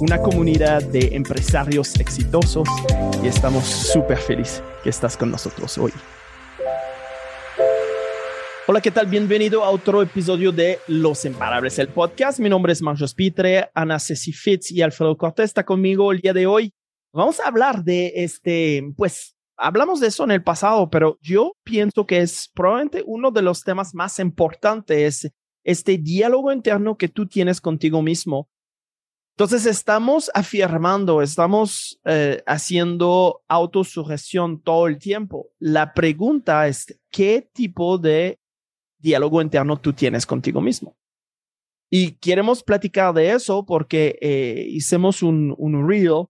una 0.00 0.18
comunidad 0.18 0.82
de 0.82 1.14
empresarios 1.14 1.94
exitosos 2.00 2.66
y 3.22 3.26
estamos 3.26 3.64
súper 3.64 4.16
felices 4.16 4.62
que 4.82 4.88
estás 4.88 5.14
con 5.14 5.30
nosotros 5.30 5.76
hoy. 5.76 5.92
Hola, 8.66 8.80
¿qué 8.80 8.90
tal? 8.90 9.06
Bienvenido 9.06 9.62
a 9.62 9.70
otro 9.70 10.00
episodio 10.00 10.52
de 10.52 10.78
Los 10.86 11.26
Imparables, 11.26 11.78
el 11.78 11.88
podcast. 11.88 12.40
Mi 12.40 12.48
nombre 12.48 12.72
es 12.72 12.80
Marcos 12.80 13.14
Pitre, 13.14 13.68
Ana 13.74 13.98
Ceci 13.98 14.32
Fitz 14.32 14.70
y 14.70 14.80
Alfredo 14.80 15.18
Cortés 15.18 15.46
está 15.46 15.64
conmigo 15.64 16.12
el 16.12 16.20
día 16.20 16.32
de 16.32 16.46
hoy. 16.46 16.72
Vamos 17.12 17.38
a 17.38 17.48
hablar 17.48 17.84
de 17.84 18.12
este, 18.16 18.82
pues, 18.96 19.36
hablamos 19.58 20.00
de 20.00 20.06
eso 20.06 20.24
en 20.24 20.30
el 20.30 20.42
pasado, 20.42 20.88
pero 20.88 21.18
yo 21.20 21.56
pienso 21.62 22.06
que 22.06 22.20
es 22.20 22.50
probablemente 22.54 23.02
uno 23.04 23.30
de 23.32 23.42
los 23.42 23.62
temas 23.64 23.94
más 23.94 24.18
importantes, 24.18 25.30
este 25.62 25.98
diálogo 25.98 26.52
interno 26.52 26.96
que 26.96 27.08
tú 27.08 27.26
tienes 27.26 27.60
contigo 27.60 28.00
mismo. 28.00 28.48
Entonces 29.40 29.64
estamos 29.64 30.30
afirmando, 30.34 31.22
estamos 31.22 31.98
eh, 32.04 32.42
haciendo 32.44 33.40
autosugestión 33.48 34.60
todo 34.60 34.86
el 34.86 34.98
tiempo. 34.98 35.48
La 35.58 35.94
pregunta 35.94 36.68
es, 36.68 37.00
¿qué 37.10 37.48
tipo 37.50 37.96
de 37.96 38.38
diálogo 38.98 39.40
interno 39.40 39.78
tú 39.78 39.94
tienes 39.94 40.26
contigo 40.26 40.60
mismo. 40.60 40.94
Y 41.88 42.12
queremos 42.12 42.62
platicar 42.62 43.14
de 43.14 43.30
eso 43.30 43.64
porque 43.64 44.18
eh, 44.20 44.66
hicimos 44.68 45.22
un, 45.22 45.54
un 45.56 45.88
reel 45.88 46.26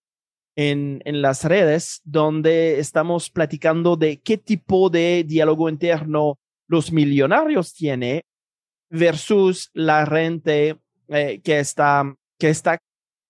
en, 0.57 1.03
en 1.05 1.21
las 1.21 1.45
redes 1.45 2.03
donde 2.05 2.79
estamos 2.79 3.29
platicando 3.29 3.97
de 3.97 4.21
qué 4.21 4.39
tipo 4.39 4.89
de 4.89 5.25
diálogo 5.27 5.69
interno 5.69 6.39
los 6.69 6.93
millonarios 6.93 7.75
tienen 7.75 8.21
versus 8.89 9.69
la 9.75 10.07
gente 10.07 10.79
eh, 11.09 11.41
que 11.43 11.59
está, 11.59 12.15
que 12.39 12.51
está, 12.51 12.79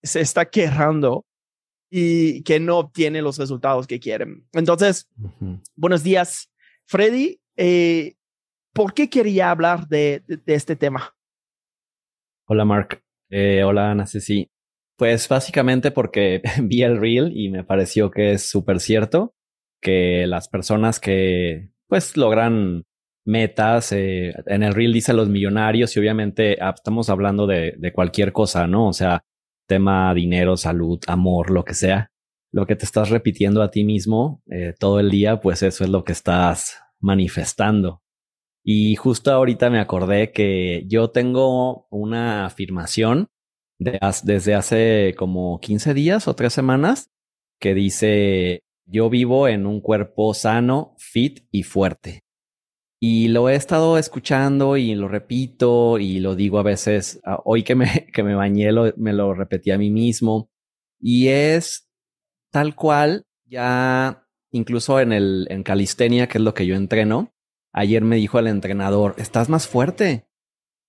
se 0.03 0.21
está 0.21 0.49
quejando 0.49 1.25
y 1.89 2.41
que 2.43 2.59
no 2.59 2.77
obtiene 2.77 3.21
los 3.21 3.37
resultados 3.37 3.85
que 3.85 3.99
quieren. 3.99 4.47
Entonces, 4.53 5.09
buenos 5.75 6.03
días, 6.03 6.49
Freddy. 6.85 7.41
Eh, 7.57 8.15
¿Por 8.73 8.93
qué 8.93 9.09
quería 9.09 9.51
hablar 9.51 9.87
de, 9.87 10.23
este 10.45 10.77
tema? 10.77 11.13
Hola, 12.47 12.63
Mark. 12.63 13.03
Eh, 13.29 13.63
hola, 13.63 13.91
Ana 13.91 14.07
Ceci. 14.07 14.49
Pues 14.97 15.27
básicamente 15.27 15.91
porque 15.91 16.41
vi 16.63 16.83
el 16.83 16.97
reel 16.97 17.31
y 17.35 17.49
me 17.49 17.63
pareció 17.63 18.09
que 18.09 18.31
es 18.33 18.49
súper 18.49 18.79
cierto 18.79 19.35
que 19.81 20.25
las 20.27 20.47
personas 20.47 20.99
que 20.99 21.71
pues 21.87 22.15
logran 22.15 22.85
metas, 23.25 23.91
eh, 23.91 24.33
en 24.45 24.63
el 24.63 24.73
reel 24.73 24.93
dice 24.93 25.13
los 25.13 25.27
millonarios 25.27 25.95
y 25.95 25.99
obviamente 25.99 26.57
ah, 26.61 26.73
estamos 26.73 27.09
hablando 27.09 27.47
de, 27.47 27.73
de 27.77 27.91
cualquier 27.91 28.31
cosa, 28.31 28.67
¿no? 28.67 28.87
O 28.87 28.93
sea, 28.93 29.23
tema 29.71 30.13
dinero, 30.13 30.57
salud, 30.57 30.99
amor, 31.07 31.49
lo 31.49 31.63
que 31.63 31.73
sea. 31.73 32.11
Lo 32.51 32.65
que 32.65 32.75
te 32.75 32.83
estás 32.83 33.09
repitiendo 33.09 33.61
a 33.61 33.71
ti 33.71 33.85
mismo 33.85 34.43
eh, 34.51 34.73
todo 34.77 34.99
el 34.99 35.09
día, 35.09 35.39
pues 35.39 35.63
eso 35.63 35.85
es 35.85 35.89
lo 35.89 36.03
que 36.03 36.11
estás 36.11 36.77
manifestando. 36.99 38.01
Y 38.65 38.97
justo 38.97 39.31
ahorita 39.31 39.69
me 39.69 39.79
acordé 39.79 40.33
que 40.33 40.83
yo 40.87 41.11
tengo 41.11 41.87
una 41.89 42.45
afirmación 42.45 43.29
de, 43.79 43.97
desde 44.23 44.55
hace 44.55 45.15
como 45.17 45.61
15 45.61 45.93
días 45.93 46.27
o 46.27 46.35
tres 46.35 46.51
semanas 46.51 47.09
que 47.57 47.73
dice, 47.73 48.63
yo 48.85 49.09
vivo 49.09 49.47
en 49.47 49.65
un 49.65 49.79
cuerpo 49.79 50.33
sano, 50.33 50.95
fit 50.97 51.45
y 51.49 51.63
fuerte. 51.63 52.25
Y 53.01 53.29
lo 53.29 53.49
he 53.49 53.55
estado 53.55 53.97
escuchando 53.97 54.77
y 54.77 54.93
lo 54.93 55.07
repito 55.07 55.97
y 55.97 56.19
lo 56.19 56.35
digo 56.35 56.59
a 56.59 56.63
veces, 56.63 57.19
ah, 57.25 57.41
hoy 57.43 57.63
que 57.63 57.75
me, 57.75 58.07
que 58.13 58.23
me 58.23 58.35
bañé 58.35 58.69
me 58.95 59.13
lo 59.13 59.33
repetí 59.33 59.71
a 59.71 59.77
mí 59.77 59.89
mismo. 59.89 60.49
Y 60.99 61.29
es 61.29 61.89
tal 62.51 62.75
cual, 62.75 63.25
ya 63.45 64.27
incluso 64.51 64.99
en 64.99 65.13
el 65.13 65.47
en 65.49 65.63
calistenia, 65.63 66.27
que 66.27 66.37
es 66.37 66.43
lo 66.43 66.53
que 66.53 66.67
yo 66.67 66.75
entreno, 66.75 67.33
Ayer 67.73 68.03
me 68.03 68.17
dijo 68.17 68.37
el 68.39 68.47
entrenador, 68.47 69.15
estás 69.17 69.47
más 69.49 69.67
fuerte. 69.67 70.27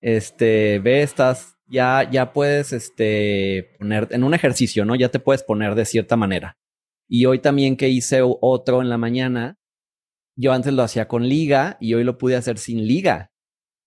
Este, 0.00 0.80
ve, 0.80 1.02
estás, 1.02 1.56
ya, 1.66 2.08
ya 2.10 2.32
puedes, 2.32 2.72
este, 2.72 3.76
poner 3.78 4.08
en 4.10 4.24
un 4.24 4.34
ejercicio, 4.34 4.84
¿no? 4.84 4.96
Ya 4.96 5.10
te 5.10 5.20
puedes 5.20 5.44
poner 5.44 5.76
de 5.76 5.84
cierta 5.84 6.16
manera. 6.16 6.58
Y 7.08 7.26
hoy 7.26 7.38
también 7.38 7.76
que 7.76 7.88
hice 7.88 8.20
otro 8.22 8.82
en 8.82 8.88
la 8.88 8.98
mañana, 8.98 9.58
yo 10.36 10.52
antes 10.52 10.72
lo 10.72 10.82
hacía 10.82 11.08
con 11.08 11.28
liga 11.28 11.76
y 11.80 11.94
hoy 11.94 12.04
lo 12.04 12.18
pude 12.18 12.36
hacer 12.36 12.58
sin 12.58 12.86
liga. 12.86 13.32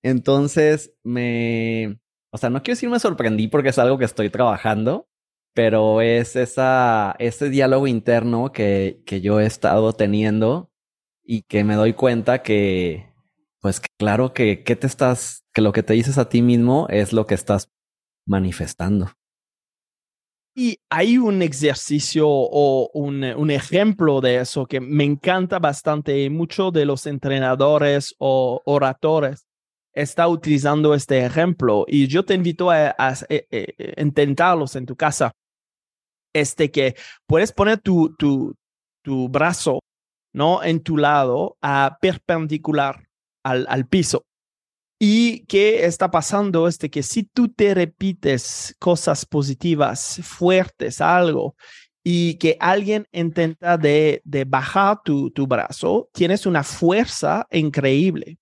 Entonces 0.03 0.93
me, 1.03 1.99
o 2.31 2.37
sea, 2.37 2.49
no 2.49 2.61
quiero 2.61 2.75
decir 2.75 2.89
me 2.89 2.99
sorprendí 2.99 3.47
porque 3.47 3.69
es 3.69 3.79
algo 3.79 3.97
que 3.97 4.05
estoy 4.05 4.29
trabajando, 4.29 5.07
pero 5.53 6.01
es 6.01 6.35
esa, 6.35 7.15
ese 7.19 7.49
diálogo 7.49 7.87
interno 7.87 8.51
que, 8.51 9.01
que 9.05 9.21
yo 9.21 9.39
he 9.39 9.45
estado 9.45 9.93
teniendo 9.93 10.71
y 11.23 11.43
que 11.43 11.63
me 11.63 11.75
doy 11.75 11.93
cuenta 11.93 12.43
que, 12.43 13.13
pues 13.61 13.81
claro 13.97 14.33
que, 14.33 14.63
que 14.63 14.75
te 14.75 14.85
estás, 14.85 15.43
que 15.53 15.61
lo 15.61 15.71
que 15.71 15.81
te 15.81 15.93
dices 15.93 16.17
a 16.17 16.29
ti 16.29 16.41
mismo 16.41 16.87
es 16.89 17.13
lo 17.13 17.25
que 17.25 17.33
estás 17.33 17.71
manifestando. 18.27 19.11
Y 20.57 20.79
hay 20.89 21.17
un 21.17 21.41
ejercicio 21.41 22.27
o 22.29 22.89
un, 22.93 23.23
un, 23.23 23.51
ejemplo 23.51 24.21
de 24.21 24.37
eso 24.37 24.65
que 24.65 24.79
me 24.79 25.03
encanta 25.03 25.59
bastante. 25.59 26.29
Muchos 26.29 26.71
de 26.71 26.85
los 26.85 27.05
entrenadores 27.07 28.15
o 28.19 28.61
oradores 28.65 29.45
está 29.93 30.29
utilizando 30.29 30.93
este 30.93 31.25
ejemplo 31.25 31.85
y 31.87 32.07
yo 32.07 32.23
te 32.23 32.33
invito 32.35 32.71
a, 32.71 32.87
a, 32.87 33.09
a, 33.09 33.13
eh, 33.29 33.45
eh, 33.51 33.93
intentarlos 34.01 34.77
en 34.77 34.85
tu 34.85 34.95
casa. 34.95 35.33
Este 36.33 36.71
que 36.71 36.95
puedes 37.27 37.51
poner 37.51 37.79
tu, 37.79 38.15
tu, 38.15 38.55
tu 39.03 39.27
brazo 39.27 39.79
¿no? 40.35 40.61
En 40.63 40.83
tu 40.83 40.97
lado, 40.97 41.57
a 41.61 41.97
perpendicular 42.01 43.07
al, 43.41 43.65
al 43.69 43.87
piso. 43.87 44.25
¿Y 44.97 45.45
qué 45.45 45.85
está 45.85 46.09
pasando? 46.09 46.67
Este 46.67 46.89
que 46.89 47.03
si 47.03 47.23
tú 47.23 47.49
te 47.49 47.73
repites 47.73 48.75
cosas 48.79 49.25
positivas, 49.25 50.21
fuertes, 50.23 51.01
algo, 51.01 51.55
y 52.03 52.35
que 52.35 52.55
alguien 52.59 53.07
intenta 53.11 53.77
de, 53.77 54.21
de 54.23 54.45
bajar 54.45 55.01
tu, 55.03 55.31
tu 55.31 55.47
brazo, 55.47 56.09
tienes 56.13 56.45
una 56.45 56.63
fuerza 56.63 57.47
increíble. 57.51 58.37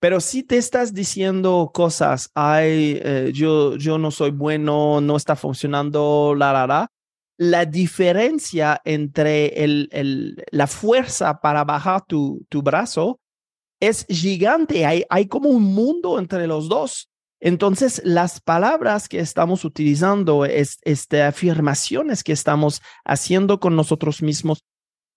Pero 0.00 0.20
si 0.20 0.42
te 0.42 0.56
estás 0.56 0.92
diciendo 0.92 1.70
cosas, 1.72 2.30
ay, 2.34 3.00
eh, 3.02 3.30
yo, 3.34 3.76
yo 3.76 3.98
no 3.98 4.10
soy 4.10 4.30
bueno, 4.30 5.00
no 5.00 5.16
está 5.16 5.36
funcionando, 5.36 6.34
la, 6.36 6.52
la, 6.52 6.66
la, 6.66 6.92
la 7.36 7.64
diferencia 7.66 8.80
entre 8.84 9.64
el, 9.64 9.88
el, 9.92 10.42
la 10.50 10.66
fuerza 10.66 11.40
para 11.40 11.64
bajar 11.64 12.04
tu, 12.06 12.44
tu 12.48 12.62
brazo 12.62 13.20
es 13.80 14.06
gigante. 14.08 14.86
Hay, 14.86 15.04
hay 15.08 15.26
como 15.26 15.48
un 15.48 15.62
mundo 15.62 16.18
entre 16.18 16.46
los 16.46 16.68
dos. 16.68 17.08
Entonces, 17.40 18.00
las 18.04 18.40
palabras 18.40 19.08
que 19.08 19.18
estamos 19.18 19.64
utilizando, 19.64 20.46
es, 20.46 20.78
este, 20.82 21.22
afirmaciones 21.22 22.24
que 22.24 22.32
estamos 22.32 22.80
haciendo 23.04 23.60
con 23.60 23.76
nosotros 23.76 24.22
mismos, 24.22 24.64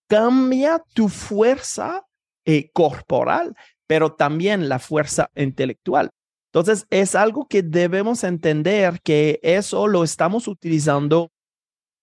cambia 0.09 0.83
tu 0.93 1.07
fuerza 1.07 2.05
eh, 2.45 2.69
corporal, 2.73 3.55
pero 3.87 4.13
también 4.13 4.67
la 4.67 4.79
fuerza 4.79 5.29
intelectual. 5.35 6.09
Entonces, 6.51 6.85
es 6.89 7.15
algo 7.15 7.47
que 7.47 7.61
debemos 7.61 8.23
entender 8.23 8.99
que 9.01 9.39
eso 9.41 9.87
lo 9.87 10.03
estamos 10.03 10.47
utilizando 10.47 11.31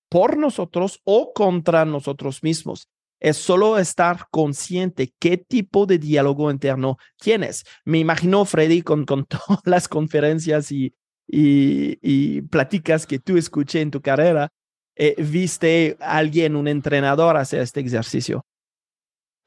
por 0.08 0.36
nosotros 0.36 1.00
o 1.04 1.32
contra 1.32 1.84
nosotros 1.84 2.42
mismos. 2.42 2.88
Es 3.24 3.38
solo 3.38 3.78
estar 3.78 4.26
consciente 4.30 5.14
qué 5.18 5.38
tipo 5.38 5.86
de 5.86 5.96
diálogo 5.96 6.50
interno 6.50 6.98
tienes. 7.18 7.64
Me 7.86 7.98
imagino, 7.98 8.44
Freddy, 8.44 8.82
con, 8.82 9.06
con 9.06 9.24
todas 9.24 9.60
las 9.64 9.88
conferencias 9.88 10.70
y, 10.70 10.94
y, 11.26 11.98
y 12.02 12.42
pláticas 12.42 13.06
que 13.06 13.18
tú 13.18 13.38
escuché 13.38 13.80
en 13.80 13.90
tu 13.90 14.02
carrera, 14.02 14.50
eh, 14.94 15.14
viste 15.16 15.96
a 16.00 16.18
alguien, 16.18 16.54
un 16.54 16.68
entrenador, 16.68 17.38
hacer 17.38 17.62
este 17.62 17.80
ejercicio. 17.80 18.44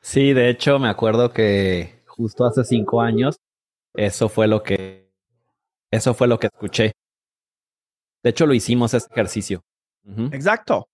Sí, 0.02 0.34
de 0.34 0.50
hecho, 0.50 0.80
me 0.80 0.90
acuerdo 0.90 1.32
que 1.32 2.02
justo 2.08 2.46
hace 2.46 2.64
cinco 2.64 3.00
años, 3.00 3.38
eso 3.94 4.28
fue 4.28 4.48
lo 4.48 4.64
que, 4.64 5.14
eso 5.92 6.16
fue 6.16 6.28
lo 6.28 6.40
que 6.40 6.48
escuché. 6.48 6.94
De 8.24 8.32
hecho, 8.32 8.48
lo 8.48 8.56
hicimos 8.56 8.96
ese 8.96 9.08
ejercicio. 9.12 9.62
Exacto. 10.32 10.88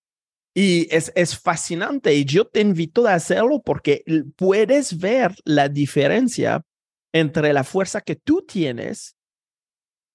Y 0.56 0.88
es, 0.96 1.12
es 1.16 1.38
fascinante 1.38 2.14
y 2.14 2.26
yo 2.26 2.46
te 2.46 2.62
invito 2.62 3.08
a 3.08 3.16
hacerlo 3.16 3.62
porque 3.64 4.04
puedes 4.36 5.00
ver 5.00 5.36
la 5.46 5.68
diferencia 5.68 6.64
entre 7.12 7.54
la 7.54 7.64
fuerza 7.64 8.02
que 8.02 8.16
tú 8.16 8.44
tienes 8.48 9.16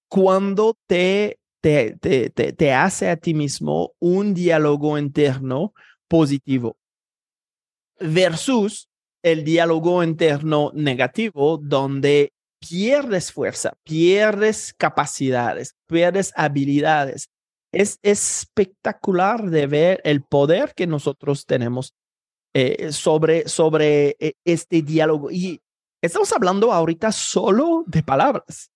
cuando 0.09 0.79
te, 0.87 1.39
te, 1.61 1.97
te, 1.97 2.31
te, 2.31 2.73
hace 2.73 3.11
a 3.11 3.17
ti 3.17 3.35
mismo 3.35 3.95
un 3.99 4.33
diálogo 4.33 4.97
interno 4.97 5.75
positivo 6.09 6.79
versus 8.01 8.89
el 9.23 9.45
diálogo 9.45 10.03
interno 10.03 10.71
negativo 10.75 11.59
donde 11.59 12.33
pierdes 12.61 13.33
fuerza, 13.33 13.75
pierdes 13.85 14.75
capacidades, 14.75 15.77
pierdes 15.87 16.33
habilidades. 16.37 17.29
Es 17.73 17.99
espectacular 18.03 19.51
de 19.51 19.67
ver 19.67 20.01
el 20.05 20.23
poder 20.23 20.75
que 20.75 20.87
nosotros 20.87 21.45
tenemos 21.47 21.95
eh, 22.55 22.93
sobre, 22.93 23.49
sobre 23.49 24.17
eh, 24.19 24.35
este 24.45 24.83
diálogo. 24.83 25.31
Y 25.31 25.61
estamos 26.03 26.33
hablando 26.33 26.73
ahorita 26.73 27.13
solo 27.13 27.85
de 27.87 28.03
palabras. 28.03 28.71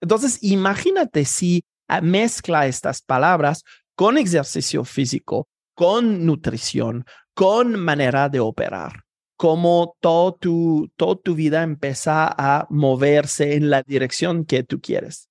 Entonces, 0.00 0.38
imagínate 0.42 1.24
si 1.24 1.62
mezcla 2.02 2.66
estas 2.66 3.02
palabras 3.02 3.64
con 3.94 4.18
ejercicio 4.18 4.84
físico, 4.84 5.48
con 5.74 6.26
nutrición, 6.26 7.04
con 7.34 7.78
manera 7.78 8.28
de 8.28 8.40
operar, 8.40 9.04
como 9.36 9.96
todo 10.00 10.34
tu, 10.34 10.90
toda 10.96 11.16
tu 11.16 11.34
vida 11.34 11.62
empieza 11.62 12.28
a 12.28 12.66
moverse 12.68 13.54
en 13.54 13.70
la 13.70 13.82
dirección 13.82 14.44
que 14.44 14.64
tú 14.64 14.80
quieres. 14.80 15.28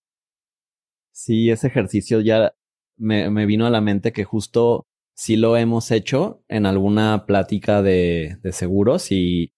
Sí, 1.11 1.49
ese 1.49 1.67
ejercicio 1.67 2.21
ya 2.21 2.53
me, 2.97 3.29
me 3.29 3.45
vino 3.45 3.65
a 3.65 3.69
la 3.69 3.81
mente 3.81 4.13
que 4.13 4.23
justo 4.23 4.87
sí 5.15 5.35
lo 5.37 5.57
hemos 5.57 5.91
hecho 5.91 6.43
en 6.47 6.65
alguna 6.65 7.25
plática 7.25 7.81
de, 7.81 8.37
de 8.43 8.51
seguros 8.51 9.11
y, 9.11 9.53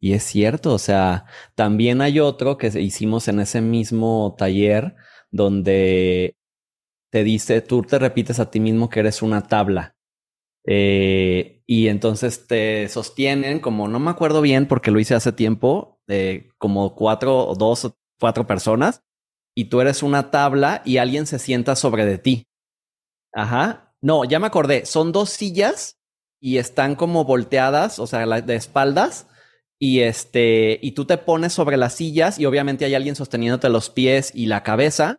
y 0.00 0.12
es 0.12 0.22
cierto, 0.24 0.74
o 0.74 0.78
sea, 0.78 1.24
también 1.54 2.00
hay 2.02 2.20
otro 2.20 2.58
que 2.58 2.66
hicimos 2.80 3.28
en 3.28 3.40
ese 3.40 3.60
mismo 3.60 4.34
taller 4.38 4.94
donde 5.30 6.36
te 7.10 7.24
dice, 7.24 7.60
tú 7.62 7.82
te 7.82 7.98
repites 7.98 8.40
a 8.40 8.50
ti 8.50 8.60
mismo 8.60 8.88
que 8.90 9.00
eres 9.00 9.22
una 9.22 9.42
tabla. 9.46 9.96
Eh, 10.66 11.62
y 11.66 11.88
entonces 11.88 12.46
te 12.46 12.88
sostienen 12.88 13.60
como, 13.60 13.88
no 13.88 14.00
me 14.00 14.10
acuerdo 14.10 14.40
bien 14.40 14.66
porque 14.66 14.90
lo 14.90 15.00
hice 15.00 15.14
hace 15.14 15.32
tiempo, 15.32 16.00
eh, 16.08 16.48
como 16.58 16.94
cuatro 16.94 17.46
o 17.46 17.54
dos 17.54 17.84
o 17.84 17.96
cuatro 18.20 18.46
personas, 18.46 19.02
y 19.54 19.66
tú 19.66 19.80
eres 19.80 20.02
una 20.02 20.30
tabla 20.30 20.82
y 20.84 20.98
alguien 20.98 21.26
se 21.26 21.38
sienta 21.38 21.76
sobre 21.76 22.04
de 22.06 22.18
ti. 22.18 22.46
Ajá. 23.34 23.94
No, 24.00 24.24
ya 24.24 24.38
me 24.38 24.46
acordé, 24.46 24.86
son 24.86 25.12
dos 25.12 25.30
sillas 25.30 25.98
y 26.40 26.58
están 26.58 26.94
como 26.94 27.24
volteadas, 27.24 27.98
o 27.98 28.06
sea, 28.06 28.26
de 28.26 28.54
espaldas, 28.54 29.26
y 29.78 30.00
este, 30.00 30.78
y 30.82 30.92
tú 30.92 31.04
te 31.04 31.18
pones 31.18 31.52
sobre 31.52 31.76
las 31.76 31.94
sillas 31.94 32.38
y 32.38 32.46
obviamente 32.46 32.84
hay 32.84 32.94
alguien 32.94 33.16
sosteniéndote 33.16 33.68
los 33.68 33.90
pies 33.90 34.30
y 34.34 34.46
la 34.46 34.62
cabeza 34.62 35.18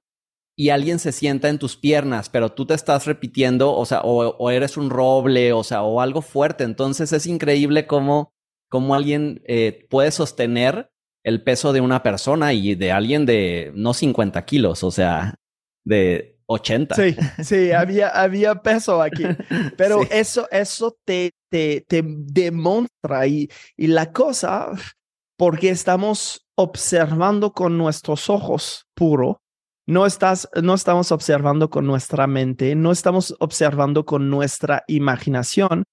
y 0.55 0.69
alguien 0.69 0.99
se 0.99 1.11
sienta 1.11 1.49
en 1.49 1.59
tus 1.59 1.75
piernas, 1.75 2.29
pero 2.29 2.53
tú 2.53 2.65
te 2.65 2.73
estás 2.73 3.05
repitiendo, 3.05 3.73
o 3.75 3.85
sea, 3.85 4.01
o, 4.03 4.49
eres 4.51 4.77
un 4.77 4.89
roble, 4.89 5.51
o 5.51 5.63
sea, 5.63 5.83
o 5.83 5.99
algo 5.99 6.21
fuerte. 6.21 6.63
Entonces 6.63 7.11
es 7.11 7.27
increíble 7.27 7.87
cómo, 7.87 8.33
cómo 8.69 8.95
alguien 8.95 9.41
eh, 9.47 9.85
puede 9.89 10.11
sostener 10.11 10.89
el 11.23 11.43
peso 11.43 11.73
de 11.73 11.81
una 11.81 12.03
persona 12.03 12.53
y 12.53 12.75
de 12.75 12.91
alguien 12.91 13.25
de 13.25 13.71
no 13.75 13.93
50 13.93 14.45
kilos, 14.45 14.83
o 14.83 14.91
sea, 14.91 15.35
de 15.83 16.34
80. 16.47 16.95
Sí, 16.95 17.15
sí, 17.43 17.71
había, 17.71 18.09
había 18.09 18.55
peso 18.55 19.01
aquí. 19.01 19.23
Pero 19.77 20.01
eso, 20.09 20.47
eso 20.51 20.97
te, 21.05 21.33
te, 21.49 21.85
te 21.87 22.03
demuestra 22.05 23.27
y, 23.27 23.49
y 23.75 23.87
la 23.87 24.11
cosa, 24.11 24.71
porque 25.37 25.69
estamos 25.69 26.45
observando 26.55 27.53
con 27.53 27.77
nuestros 27.77 28.29
ojos 28.29 28.87
puro, 28.93 29.41
no, 29.87 30.05
estás, 30.05 30.49
no 30.61 30.73
estamos 30.73 31.11
observando 31.11 31.69
con 31.69 31.85
nuestra 31.85 32.25
mente, 32.25 32.75
no 32.75 32.91
estamos 32.91 33.35
observando 33.39 34.05
con 34.05 34.29
nuestra 34.29 34.83
imaginación. 34.87 35.83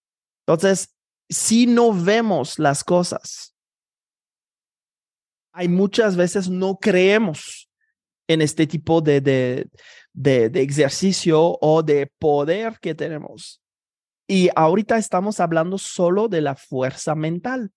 Entonces, 0.47 0.95
si 1.29 1.67
no 1.67 1.93
vemos 1.93 2.59
las 2.59 2.85
cosas, 2.85 3.55
hay 5.53 5.69
muchas 5.69 6.17
veces 6.17 6.49
no 6.49 6.79
creemos 6.79 7.69
en 8.29 8.41
este 8.41 8.67
tipo 8.67 9.03
de, 9.03 9.21
de, 9.21 9.69
de, 10.13 10.49
de 10.49 10.63
ejercicio 10.63 11.59
o 11.61 11.83
de 11.83 12.11
poder 12.19 12.79
que 12.81 12.95
tenemos. 12.95 13.63
Y 14.27 14.49
ahorita 14.55 14.99
estamos 14.99 15.41
hablando 15.41 15.79
solo 15.79 16.29
de 16.29 16.41
la 16.41 16.55
fuerza 16.55 17.15
mental. 17.15 17.73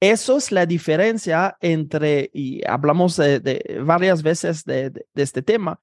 Eso 0.00 0.36
es 0.36 0.52
la 0.52 0.64
diferencia 0.64 1.56
entre, 1.60 2.30
y 2.32 2.64
hablamos 2.66 3.16
de, 3.16 3.82
varias 3.84 4.22
veces 4.22 4.64
de, 4.64 4.92
este 5.14 5.42
tema, 5.42 5.80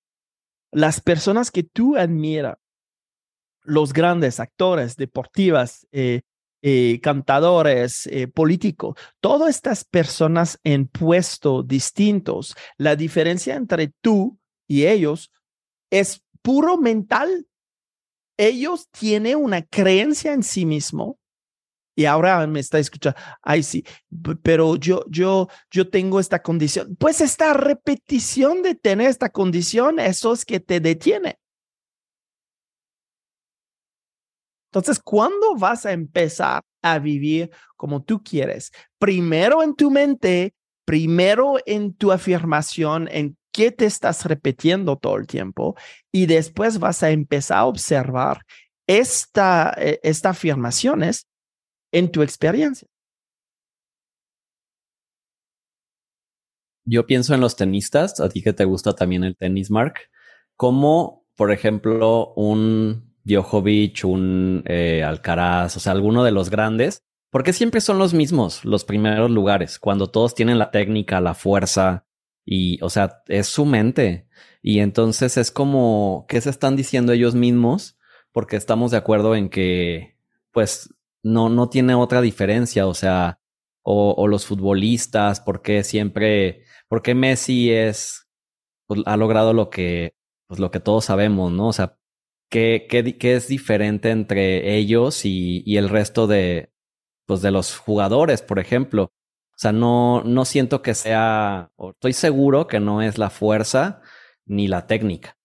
las 0.72 1.02
personas 1.02 1.52
que 1.52 1.64
tú 1.64 1.98
admiras, 1.98 2.58
los 3.64 3.94
grandes 3.94 4.40
actores, 4.40 4.96
deportivas, 4.96 5.86
eh, 5.92 6.22
eh, 6.62 7.00
cantadores, 7.02 8.08
eh, 8.08 8.28
políticos, 8.28 8.96
todas 9.20 9.50
estas 9.50 9.84
personas 9.84 10.60
en 10.64 10.88
puestos 10.88 11.68
distintos, 11.68 12.56
la 12.78 12.96
diferencia 12.96 13.56
entre 13.56 13.94
tú 14.02 14.40
y 14.68 14.86
ellos 14.86 15.32
es 15.90 16.24
puro 16.42 16.78
mental. 16.78 17.48
Ellos 18.38 18.90
tienen 18.90 19.38
una 19.38 19.62
creencia 19.62 20.34
en 20.34 20.44
sí 20.44 20.66
mismo 20.66 21.20
y 21.96 22.06
ahora 22.06 22.46
me 22.46 22.60
está 22.60 22.78
escuchando, 22.78 23.18
ay 23.42 23.64
sí, 23.64 23.86
pero 24.44 24.76
yo, 24.76 25.06
yo, 25.10 25.48
yo 25.72 25.90
tengo 25.90 26.20
esta 26.20 26.42
condición. 26.42 26.98
Pues 26.98 27.22
esta 27.22 27.54
repetición 27.54 28.62
de 28.62 28.76
tener 28.76 29.10
esta 29.10 29.30
condición, 29.30 30.00
eso 30.00 30.34
es 30.34 30.44
que 30.44 30.60
te 30.60 30.82
detiene. 30.82 31.40
Entonces, 34.68 35.00
¿cuándo 35.02 35.56
vas 35.56 35.86
a 35.86 35.94
empezar 35.94 36.62
a 36.82 37.00
vivir 37.00 37.50
como 37.78 38.04
tú 38.04 38.22
quieres? 38.22 38.74
Primero 39.00 39.64
en 39.64 39.74
tu 39.74 39.90
mente, 39.90 40.54
primero 40.84 41.56
en 41.66 41.94
tu 41.94 42.12
afirmación, 42.12 43.08
en 43.10 43.38
qué 43.56 43.72
te 43.72 43.86
estás 43.86 44.26
repitiendo 44.26 44.98
todo 44.98 45.16
el 45.16 45.28
tiempo, 45.28 45.76
y 46.12 46.26
después 46.26 46.78
vas 46.78 47.04
a 47.04 47.12
empezar 47.12 47.60
a 47.60 47.66
observar 47.66 48.46
esta, 48.86 49.74
eh, 49.78 50.02
esta 50.04 50.32
afirmaciones 50.32 51.28
en 51.94 52.12
tu 52.12 52.22
experiencia. 52.22 52.86
Yo 56.84 57.06
pienso 57.08 57.34
en 57.34 57.40
los 57.40 57.56
tenistas, 57.56 58.20
a 58.20 58.28
ti 58.28 58.44
que 58.44 58.52
te 58.52 58.66
gusta 58.66 58.94
también 58.94 59.24
el 59.24 59.38
tenis, 59.38 59.72
Mark, 59.72 59.96
como 60.58 61.26
por 61.36 61.52
ejemplo 61.52 62.34
un 62.36 63.16
Djokovic, 63.24 64.04
un 64.04 64.64
eh, 64.66 65.02
Alcaraz, 65.02 65.78
o 65.78 65.80
sea, 65.80 65.94
alguno 65.94 66.26
de 66.26 66.32
los 66.32 66.50
grandes, 66.50 67.04
porque 67.32 67.54
siempre 67.54 67.80
son 67.80 67.98
los 68.00 68.14
mismos, 68.14 68.66
los 68.66 68.84
primeros 68.84 69.32
lugares, 69.32 69.80
cuando 69.80 70.08
todos 70.08 70.36
tienen 70.36 70.60
la 70.60 70.72
técnica, 70.72 71.22
la 71.22 71.34
fuerza 71.34 72.06
y, 72.46 72.82
o 72.84 72.90
sea, 72.90 73.24
es 73.28 73.48
su 73.48 73.66
mente. 73.66 74.28
Y 74.62 74.80
entonces 74.80 75.38
es 75.38 75.52
como, 75.52 76.26
¿qué 76.30 76.42
se 76.42 76.50
están 76.50 76.76
diciendo 76.76 77.12
ellos 77.14 77.36
mismos? 77.36 77.98
Porque 78.32 78.56
estamos 78.58 78.92
de 78.92 78.98
acuerdo 78.98 79.36
en 79.36 79.50
que, 79.50 80.18
pues, 80.52 80.94
no, 81.24 81.50
no 81.50 81.70
tiene 81.70 81.96
otra 81.96 82.22
diferencia, 82.22 82.88
o 82.88 82.94
sea, 82.94 83.40
o, 83.84 84.14
o 84.18 84.28
los 84.28 84.46
futbolistas, 84.46 85.40
porque 85.42 85.84
siempre, 85.84 86.64
porque 86.88 87.16
Messi 87.16 87.72
es, 87.72 88.28
pues, 88.88 89.02
ha 89.06 89.18
logrado 89.18 89.54
lo 89.54 89.70
que, 89.70 90.14
pues 90.48 90.60
lo 90.60 90.72
que 90.72 90.80
todos 90.80 91.06
sabemos, 91.06 91.52
¿no? 91.52 91.70
O 91.70 91.74
sea, 91.74 91.98
¿qué, 92.50 92.88
qué, 92.90 93.18
qué 93.18 93.36
es 93.36 93.48
diferente 93.48 94.12
entre 94.12 94.76
ellos 94.78 95.26
y, 95.26 95.64
y 95.66 95.78
el 95.78 95.90
resto 95.90 96.28
de, 96.28 96.72
pues 97.26 97.42
de 97.42 97.52
los 97.52 97.78
jugadores, 97.78 98.42
por 98.42 98.60
ejemplo? 98.60 99.12
O 99.56 99.58
sea, 99.58 99.72
no, 99.72 100.22
no 100.24 100.44
siento 100.44 100.82
que 100.82 100.94
sea, 100.94 101.72
estoy 101.78 102.12
seguro 102.12 102.68
que 102.68 102.82
no 102.82 103.02
es 103.02 103.18
la 103.18 103.30
fuerza 103.30 104.02
ni 104.46 104.68
la 104.68 104.86
técnica. 104.86 105.38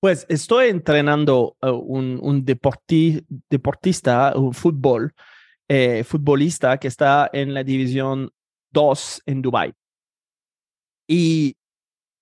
Pues 0.00 0.26
estoy 0.28 0.68
entrenando 0.68 1.56
uh, 1.60 1.70
un, 1.70 2.20
un 2.22 2.44
deportista, 2.44 4.32
un 4.36 4.54
fútbol, 4.54 5.12
eh, 5.68 6.04
futbolista 6.04 6.78
que 6.78 6.86
está 6.86 7.28
en 7.32 7.52
la 7.52 7.64
división 7.64 8.30
2 8.70 9.22
en 9.26 9.42
Dubai. 9.42 9.72
Y 11.08 11.56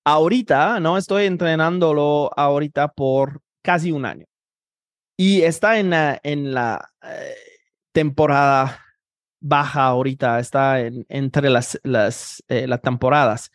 ahorita, 0.04 0.80
¿no? 0.80 0.96
Estoy 0.96 1.26
entrenándolo 1.26 2.30
ahorita 2.34 2.88
por 2.88 3.42
casi 3.62 3.92
un 3.92 4.06
año. 4.06 4.24
Y 5.18 5.42
está 5.42 5.78
en 5.78 5.90
la, 5.90 6.18
en 6.22 6.54
la 6.54 6.90
eh, 7.02 7.34
temporada 7.92 8.86
baja 9.40 9.84
ahorita, 9.84 10.38
está 10.38 10.80
en, 10.80 11.04
entre 11.08 11.50
las, 11.50 11.78
eh, 11.82 12.66
las 12.66 12.82
temporadas. 12.82 13.50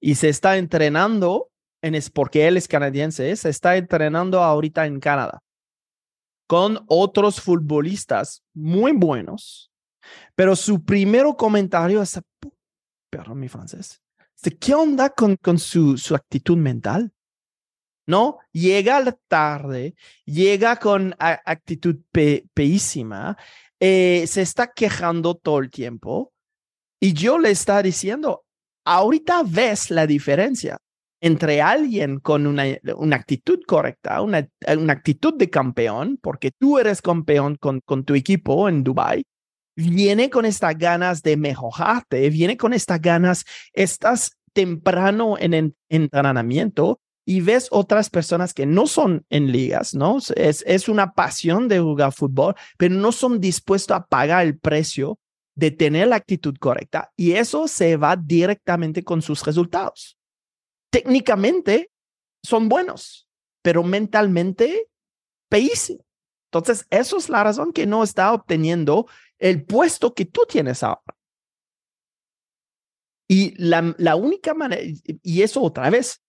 Y 0.00 0.14
se 0.14 0.28
está 0.28 0.56
entrenando 0.56 1.50
es 1.94 2.10
porque 2.10 2.48
él 2.48 2.56
es 2.56 2.66
canadiense, 2.68 3.34
se 3.36 3.48
está 3.48 3.76
entrenando 3.76 4.42
ahorita 4.42 4.86
en 4.86 5.00
Canadá. 5.00 5.42
con 6.48 6.84
otros 6.86 7.40
futbolistas 7.40 8.44
muy 8.54 8.92
buenos, 8.92 9.72
pero 10.36 10.54
su 10.54 10.84
primer 10.84 11.26
comentario 11.36 12.00
es, 12.00 12.20
perdón 13.10 13.40
mi 13.40 13.48
francés, 13.48 14.00
¿qué 14.60 14.74
onda 14.74 15.10
con, 15.10 15.34
con 15.36 15.58
su, 15.58 15.98
su 15.98 16.14
actitud 16.14 16.56
mental? 16.56 17.12
¿no? 18.06 18.38
Llega 18.52 19.04
tarde, 19.26 19.96
llega 20.24 20.76
con 20.76 21.14
actitud 21.18 21.96
peísima, 22.54 23.36
eh, 23.80 24.24
se 24.26 24.42
está 24.42 24.72
quejando 24.72 25.34
todo 25.34 25.58
el 25.58 25.70
tiempo 25.70 26.32
y 27.00 27.12
yo 27.12 27.38
le 27.38 27.50
está 27.50 27.82
diciendo, 27.82 28.44
ahorita 28.84 29.42
ves 29.44 29.90
la 29.90 30.06
diferencia 30.06 30.78
entre 31.20 31.62
alguien 31.62 32.20
con 32.20 32.46
una, 32.46 32.64
una 32.96 33.16
actitud 33.16 33.60
correcta, 33.66 34.20
una, 34.22 34.46
una, 34.76 34.92
actitud 34.92 35.34
de 35.34 35.50
campeón, 35.50 36.18
porque 36.22 36.50
tú 36.50 36.78
eres 36.78 37.02
campeón 37.02 37.56
con, 37.56 37.80
con 37.84 38.04
tu 38.04 38.14
equipo 38.14 38.68
en 38.68 38.84
Dubai, 38.84 39.24
viene 39.76 40.30
con 40.30 40.44
estas 40.44 40.76
ganas 40.76 41.22
de 41.22 41.36
mejorarte, 41.36 42.30
viene 42.30 42.56
con 42.56 42.72
estas 42.72 43.00
ganas, 43.00 43.44
estás 43.72 44.36
temprano 44.52 45.36
en 45.38 45.74
entrenamiento 45.88 47.00
y 47.28 47.40
ves 47.40 47.68
otras 47.72 48.08
personas 48.08 48.54
que 48.54 48.66
no 48.66 48.86
son 48.86 49.26
en 49.30 49.50
ligas, 49.50 49.94
¿no? 49.94 50.18
Es, 50.36 50.62
es 50.66 50.88
una 50.88 51.12
pasión 51.12 51.66
de 51.66 51.80
jugar 51.80 52.12
fútbol, 52.12 52.54
pero 52.78 52.94
no 52.94 53.10
son 53.10 53.40
dispuestos 53.40 53.96
a 53.96 54.06
pagar 54.06 54.46
el 54.46 54.58
precio 54.58 55.18
de 55.56 55.72
tener 55.72 56.06
la 56.08 56.16
actitud 56.16 56.56
correcta 56.58 57.12
y 57.16 57.32
eso 57.32 57.66
se 57.66 57.96
va 57.96 58.14
directamente 58.14 59.02
con 59.02 59.22
sus 59.22 59.44
resultados. 59.44 60.16
Técnicamente 60.90 61.90
son 62.44 62.68
buenos, 62.68 63.28
pero 63.60 63.82
mentalmente 63.82 64.88
peísimo. 65.48 66.06
Entonces, 66.52 66.86
eso 66.90 67.16
es 67.16 67.28
la 67.28 67.42
razón 67.42 67.72
que 67.72 67.86
no 67.86 68.04
está 68.04 68.32
obteniendo 68.32 69.08
el 69.38 69.64
puesto 69.64 70.14
que 70.14 70.26
tú 70.26 70.42
tienes 70.48 70.84
ahora. 70.84 71.16
Y 73.28 73.60
la, 73.60 73.96
la 73.98 74.14
única 74.14 74.54
manera, 74.54 74.80
y 75.22 75.42
eso 75.42 75.60
otra 75.60 75.90
vez, 75.90 76.22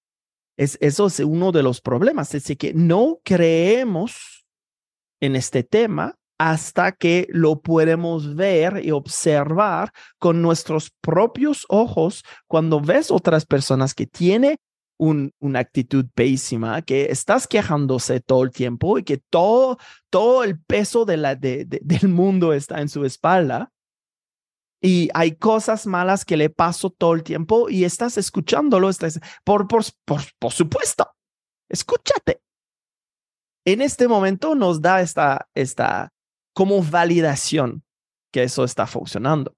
es, 0.57 0.77
eso 0.81 1.07
es 1.07 1.19
uno 1.19 1.51
de 1.51 1.63
los 1.63 1.81
problemas, 1.81 2.33
es 2.35 2.45
que 2.57 2.73
no 2.73 3.19
creemos 3.23 4.45
en 5.21 5.35
este 5.35 5.63
tema 5.63 6.15
hasta 6.39 6.91
que 6.91 7.27
lo 7.29 7.61
podemos 7.61 8.35
ver 8.35 8.81
y 8.83 8.91
observar 8.91 9.91
con 10.19 10.41
nuestros 10.41 10.91
propios 11.01 11.65
ojos 11.69 12.23
cuando 12.47 12.79
ves 12.79 13.09
otras 13.09 13.45
personas 13.45 13.95
que 13.95 14.05
tienen 14.05 14.57
un, 14.99 15.31
una 15.39 15.59
actitud 15.59 16.05
pésima, 16.13 16.81
que 16.81 17.05
estás 17.05 17.47
quejándose 17.47 18.19
todo 18.19 18.43
el 18.43 18.51
tiempo 18.51 18.97
y 18.97 19.03
que 19.03 19.17
todo, 19.17 19.77
todo 20.09 20.43
el 20.43 20.59
peso 20.59 21.05
de 21.05 21.17
la, 21.17 21.35
de, 21.35 21.65
del 21.65 22.09
mundo 22.09 22.53
está 22.53 22.81
en 22.81 22.89
su 22.89 23.05
espalda 23.05 23.71
y 24.81 25.09
hay 25.13 25.35
cosas 25.35 25.87
malas 25.87 26.23
que 26.25 26.37
le 26.37 26.49
paso 26.49 26.89
todo 26.89 27.13
el 27.13 27.23
tiempo 27.23 27.69
y 27.69 27.83
estás 27.83 28.17
escuchándolo, 28.17 28.89
estás, 28.89 29.19
por, 29.43 29.67
por, 29.67 29.83
por, 30.05 30.21
por 30.39 30.51
supuesto, 30.51 31.09
escúchate. 31.69 32.41
En 33.65 33.81
este 33.81 34.07
momento 34.07 34.55
nos 34.55 34.81
da 34.81 35.01
esta, 35.01 35.49
esta 35.53 36.13
como 36.53 36.81
validación 36.81 37.83
que 38.31 38.43
eso 38.43 38.63
está 38.63 38.87
funcionando, 38.87 39.55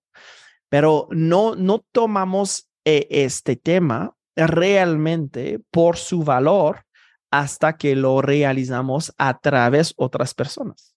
pero 0.69 1.07
no, 1.11 1.55
no 1.55 1.85
tomamos 1.91 2.69
eh, 2.85 3.07
este 3.09 3.55
tema 3.55 4.15
realmente 4.35 5.59
por 5.71 5.97
su 5.97 6.23
valor 6.23 6.85
hasta 7.31 7.77
que 7.77 7.95
lo 7.95 8.21
realizamos 8.21 9.13
a 9.17 9.39
través 9.39 9.93
otras 9.97 10.33
personas. 10.33 10.95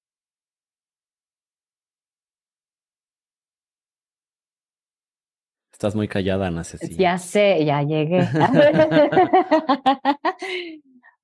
Estás 5.73 5.97
muy 5.97 6.07
callada, 6.07 6.47
Ana 6.47 6.63
Ya 6.97 7.19
sé, 7.19 7.65
ya 7.65 7.83
llegué. 7.83 8.21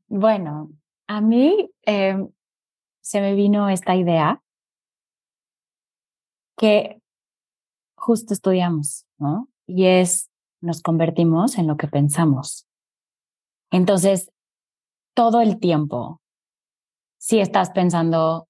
bueno, 0.08 0.70
a 1.06 1.20
mí 1.20 1.70
em, 1.82 2.28
se 3.00 3.20
me 3.20 3.34
vino 3.34 3.68
esta 3.68 3.94
idea 3.94 4.42
que 6.56 7.00
justo 7.96 8.34
estudiamos, 8.34 9.06
¿no? 9.18 9.48
Y 9.66 9.86
es, 9.86 10.30
nos 10.60 10.82
convertimos 10.82 11.58
en 11.58 11.66
lo 11.66 11.76
que 11.76 11.86
pensamos. 11.86 12.66
Entonces, 13.70 14.32
todo 15.14 15.40
el 15.40 15.60
tiempo, 15.60 16.20
si 17.18 17.38
estás 17.38 17.70
pensando, 17.70 18.48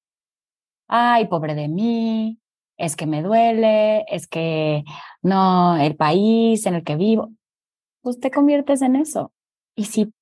ay, 0.87 1.27
pobre 1.27 1.55
de 1.55 1.69
mí, 1.69 2.39
es 2.79 2.97
que 2.97 3.07
me 3.07 3.23
duele, 3.23 4.05
es 4.09 4.29
que 4.29 4.85
no, 5.23 5.77
el 5.77 5.97
país 5.97 6.65
en 6.67 6.77
el 6.77 6.85
que 6.85 6.97
vivo, 6.97 7.31
pues 8.03 8.21
te 8.21 8.31
conviertes 8.31 8.83
en 8.83 8.97
eso. 8.97 9.33
Y 9.77 9.87
si, 9.87 10.13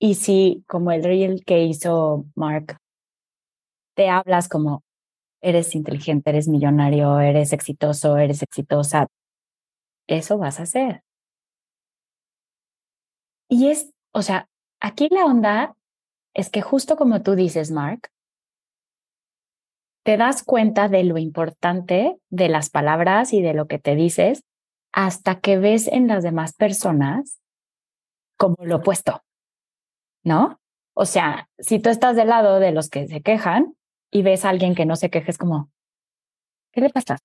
y 0.00 0.14
si 0.16 0.64
como 0.66 0.92
el 0.92 1.04
reel 1.04 1.44
que 1.44 1.64
hizo 1.64 2.26
Mark, 2.34 2.78
te 3.94 4.08
hablas 4.08 4.48
como 4.48 4.82
eres 5.42 5.74
inteligente, 5.74 6.30
eres 6.30 6.48
millonario, 6.48 7.20
eres 7.20 7.52
exitoso, 7.52 8.16
eres 8.16 8.42
exitosa, 8.42 9.08
eso 10.08 10.38
vas 10.38 10.58
a 10.58 10.64
hacer. 10.64 11.02
Y 13.48 13.68
es, 13.68 13.92
o 14.12 14.22
sea, 14.22 14.48
aquí 14.80 15.08
la 15.10 15.24
onda 15.26 15.76
es 16.34 16.50
que 16.50 16.62
justo 16.62 16.96
como 16.96 17.22
tú 17.22 17.34
dices, 17.34 17.70
Mark, 17.70 18.10
te 20.06 20.16
das 20.16 20.44
cuenta 20.44 20.88
de 20.88 21.02
lo 21.02 21.18
importante 21.18 22.16
de 22.30 22.48
las 22.48 22.70
palabras 22.70 23.32
y 23.32 23.42
de 23.42 23.54
lo 23.54 23.66
que 23.66 23.80
te 23.80 23.96
dices 23.96 24.44
hasta 24.92 25.40
que 25.40 25.58
ves 25.58 25.88
en 25.88 26.06
las 26.06 26.22
demás 26.22 26.54
personas 26.54 27.40
como 28.38 28.54
lo 28.60 28.76
opuesto, 28.76 29.24
¿no? 30.22 30.60
O 30.94 31.06
sea, 31.06 31.48
si 31.58 31.80
tú 31.80 31.90
estás 31.90 32.14
del 32.14 32.28
lado 32.28 32.60
de 32.60 32.70
los 32.70 32.88
que 32.88 33.08
se 33.08 33.20
quejan 33.20 33.74
y 34.12 34.22
ves 34.22 34.44
a 34.44 34.50
alguien 34.50 34.76
que 34.76 34.86
no 34.86 34.94
se 34.94 35.10
queja, 35.10 35.28
es 35.28 35.38
como, 35.38 35.72
¿qué 36.72 36.82
le 36.82 36.90
pasa? 36.90 37.18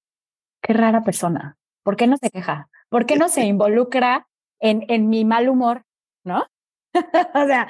Qué 0.59 0.73
rara 0.73 1.03
persona. 1.03 1.59
¿Por 1.83 1.95
qué 1.95 2.07
no 2.07 2.17
se 2.17 2.31
queja? 2.31 2.67
¿Por 2.89 3.05
qué 3.05 3.15
no 3.15 3.29
se 3.29 3.45
involucra 3.45 4.27
en, 4.59 4.85
en 4.87 5.07
mi 5.07 5.23
mal 5.23 5.49
humor? 5.49 5.85
¿No? 6.23 6.47
o 7.35 7.45
sea, 7.45 7.67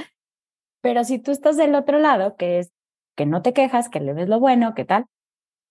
pero 0.79 1.03
si 1.03 1.19
tú 1.19 1.31
estás 1.31 1.57
del 1.57 1.75
otro 1.75 1.99
lado, 1.99 2.37
que 2.37 2.59
es 2.59 2.71
que 3.15 3.25
no 3.25 3.41
te 3.41 3.53
quejas, 3.53 3.89
que 3.89 3.99
le 3.99 4.13
ves 4.13 4.29
lo 4.29 4.39
bueno, 4.39 4.73
¿qué 4.73 4.85
tal? 4.85 5.05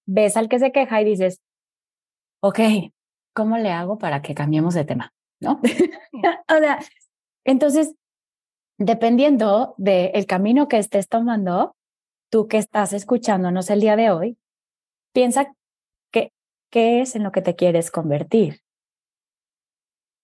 Ves 0.07 0.37
al 0.37 0.49
que 0.49 0.59
se 0.59 0.73
queja 0.73 1.01
y 1.01 1.05
dices, 1.05 1.41
ok, 2.41 2.61
¿cómo 3.35 3.59
le 3.59 3.71
hago 3.71 3.99
para 3.99 4.23
que 4.23 4.35
cambiemos 4.35 4.75
de 4.75 4.85
tema? 4.85 5.13
¿No? 5.41 5.61
o 6.49 6.59
sea, 6.59 6.79
entonces, 7.45 7.95
dependiendo 8.79 9.75
del 9.79 10.27
camino 10.27 10.69
que 10.69 10.79
estés 10.79 11.09
tomando, 11.09 11.77
tú 12.31 12.49
que 12.49 12.59
estás 12.59 12.93
escuchándonos 12.93 13.71
el 13.71 13.81
día 13.81 13.97
de 13.97 14.11
hoy, 14.11 14.39
piensa 15.13 15.53
que, 16.13 16.33
qué 16.71 17.01
es 17.01 17.17
en 17.17 17.25
lo 17.25 17.33
que 17.33 17.43
te 17.43 17.57
quieres 17.57 17.91
convertir. 17.91 18.61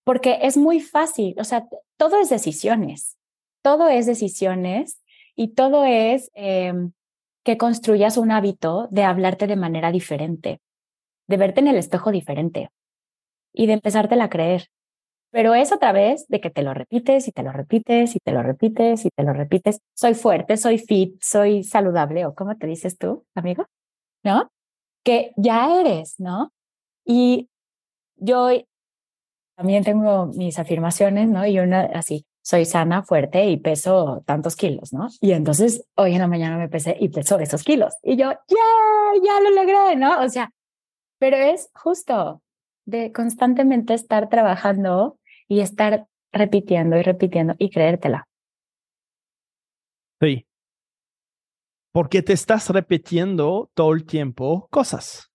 Porque 0.04 0.38
es 0.42 0.56
muy 0.56 0.80
fácil, 0.80 1.35
o 1.38 1.44
sea, 1.44 1.66
todo 1.96 2.20
es 2.20 2.28
decisiones, 2.28 3.18
todo 3.62 3.88
es 3.88 4.06
decisiones 4.06 5.02
y 5.35 5.54
todo 5.54 5.85
es 5.85 6.30
em, 6.35 6.92
que 7.46 7.56
construyas 7.56 8.16
un 8.16 8.32
hábito 8.32 8.88
de 8.90 9.04
hablarte 9.04 9.46
de 9.46 9.54
manera 9.54 9.92
diferente, 9.92 10.60
de 11.28 11.36
verte 11.36 11.60
en 11.60 11.68
el 11.68 11.76
espejo 11.76 12.10
diferente 12.10 12.70
y 13.54 13.68
de 13.68 13.74
empezártela 13.74 14.24
a 14.24 14.30
creer. 14.30 14.66
Pero 15.30 15.54
es 15.54 15.72
otra 15.72 15.92
vez 15.92 16.26
de 16.26 16.40
que 16.40 16.50
te 16.50 16.62
lo 16.62 16.74
repites 16.74 17.28
y 17.28 17.30
te 17.30 17.44
lo 17.44 17.52
repites 17.52 18.16
y 18.16 18.18
te 18.18 18.32
lo 18.32 18.42
repites 18.42 19.04
y 19.04 19.10
te 19.10 19.22
lo 19.22 19.32
repites. 19.32 19.78
Soy 19.94 20.14
fuerte, 20.14 20.56
soy 20.56 20.78
fit, 20.78 21.22
soy 21.22 21.62
saludable 21.62 22.26
o 22.26 22.34
como 22.34 22.56
te 22.56 22.66
dices 22.66 22.98
tú, 22.98 23.24
amigo, 23.36 23.66
¿no? 24.24 24.50
Que 25.04 25.32
ya 25.36 25.80
eres, 25.80 26.16
¿no? 26.18 26.50
Y 27.04 27.48
yo 28.16 28.48
también 29.56 29.84
tengo 29.84 30.26
mis 30.34 30.58
afirmaciones, 30.58 31.28
¿no? 31.28 31.46
Y 31.46 31.60
una 31.60 31.82
así, 31.94 32.26
soy 32.46 32.64
sana, 32.64 33.02
fuerte 33.02 33.46
y 33.46 33.56
peso 33.56 34.22
tantos 34.24 34.54
kilos, 34.54 34.92
¿no? 34.92 35.08
Y 35.20 35.32
entonces 35.32 35.84
hoy 35.96 36.12
en 36.12 36.20
la 36.20 36.28
mañana 36.28 36.56
me 36.56 36.68
pesé 36.68 36.96
y 37.00 37.08
peso 37.08 37.40
esos 37.40 37.64
kilos. 37.64 37.96
Y 38.04 38.16
yo, 38.16 38.30
ya, 38.30 39.20
ya 39.24 39.40
lo 39.40 39.50
logré, 39.50 39.96
¿no? 39.96 40.20
O 40.20 40.28
sea, 40.28 40.52
pero 41.18 41.36
es 41.36 41.70
justo 41.74 42.40
de 42.84 43.10
constantemente 43.10 43.94
estar 43.94 44.28
trabajando 44.28 45.18
y 45.48 45.58
estar 45.58 46.06
repitiendo 46.30 46.96
y 46.96 47.02
repitiendo 47.02 47.56
y 47.58 47.68
creértela. 47.68 48.28
Sí. 50.20 50.46
Porque 51.90 52.22
te 52.22 52.32
estás 52.32 52.70
repitiendo 52.70 53.72
todo 53.74 53.92
el 53.92 54.06
tiempo 54.06 54.68
cosas. 54.70 55.32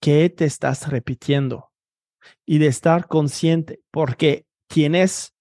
¿Qué 0.00 0.28
te 0.28 0.44
estás 0.44 0.88
repitiendo? 0.88 1.70
Y 2.44 2.58
de 2.58 2.66
estar 2.66 3.06
consciente, 3.06 3.78
porque 3.92 4.43
tienes, 4.66 5.34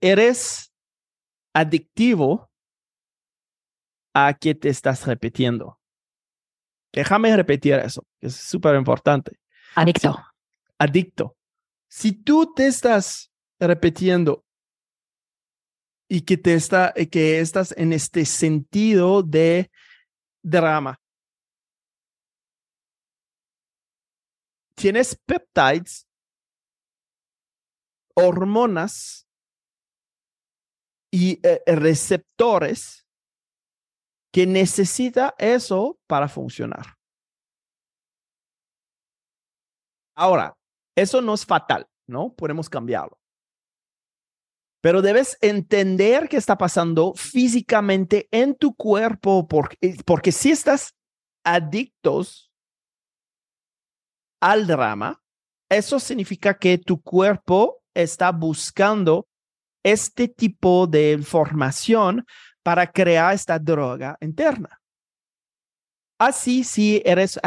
eres 0.00 0.72
adictivo 1.54 2.50
a 4.14 4.34
qué 4.34 4.54
te 4.54 4.68
estás 4.68 5.06
repitiendo. 5.06 5.78
Déjame 6.92 7.34
repetir 7.34 7.74
eso, 7.74 8.06
que 8.20 8.26
es 8.26 8.36
súper 8.36 8.76
importante. 8.76 9.38
Adicto. 9.74 10.18
Adicto. 10.78 11.36
Si 11.88 12.12
tú 12.12 12.52
te 12.54 12.66
estás 12.66 13.32
repitiendo 13.58 14.44
y 16.08 16.22
que 16.22 16.36
te 16.36 16.54
está, 16.54 16.92
que 17.10 17.40
estás 17.40 17.72
en 17.76 17.92
este 17.92 18.26
sentido 18.26 19.22
de 19.22 19.70
drama, 20.42 21.00
tienes 24.74 25.16
peptides, 25.24 26.06
hormonas 28.14 29.28
y 31.12 31.40
eh, 31.46 31.62
receptores 31.66 33.06
que 34.32 34.46
necesita 34.46 35.34
eso 35.38 35.98
para 36.06 36.28
funcionar. 36.28 36.96
Ahora, 40.16 40.56
eso 40.96 41.20
no 41.20 41.34
es 41.34 41.44
fatal, 41.44 41.86
¿no? 42.06 42.34
Podemos 42.34 42.68
cambiarlo. 42.68 43.18
Pero 44.82 45.00
debes 45.00 45.38
entender 45.40 46.28
qué 46.28 46.36
está 46.36 46.58
pasando 46.58 47.14
físicamente 47.14 48.28
en 48.30 48.56
tu 48.56 48.74
cuerpo, 48.74 49.46
porque, 49.46 49.96
porque 50.04 50.32
si 50.32 50.50
estás 50.50 50.96
adictos 51.44 52.52
al 54.40 54.66
drama, 54.66 55.22
eso 55.70 56.00
significa 56.00 56.58
que 56.58 56.78
tu 56.78 57.00
cuerpo 57.00 57.81
está 57.94 58.32
buscando 58.32 59.26
este 59.82 60.28
tipo 60.28 60.86
de 60.86 61.12
información 61.12 62.24
para 62.62 62.86
crear 62.90 63.34
esta 63.34 63.58
droga 63.58 64.16
interna. 64.20 64.80
Así, 66.18 66.62
si 66.62 67.02
eres 67.04 67.40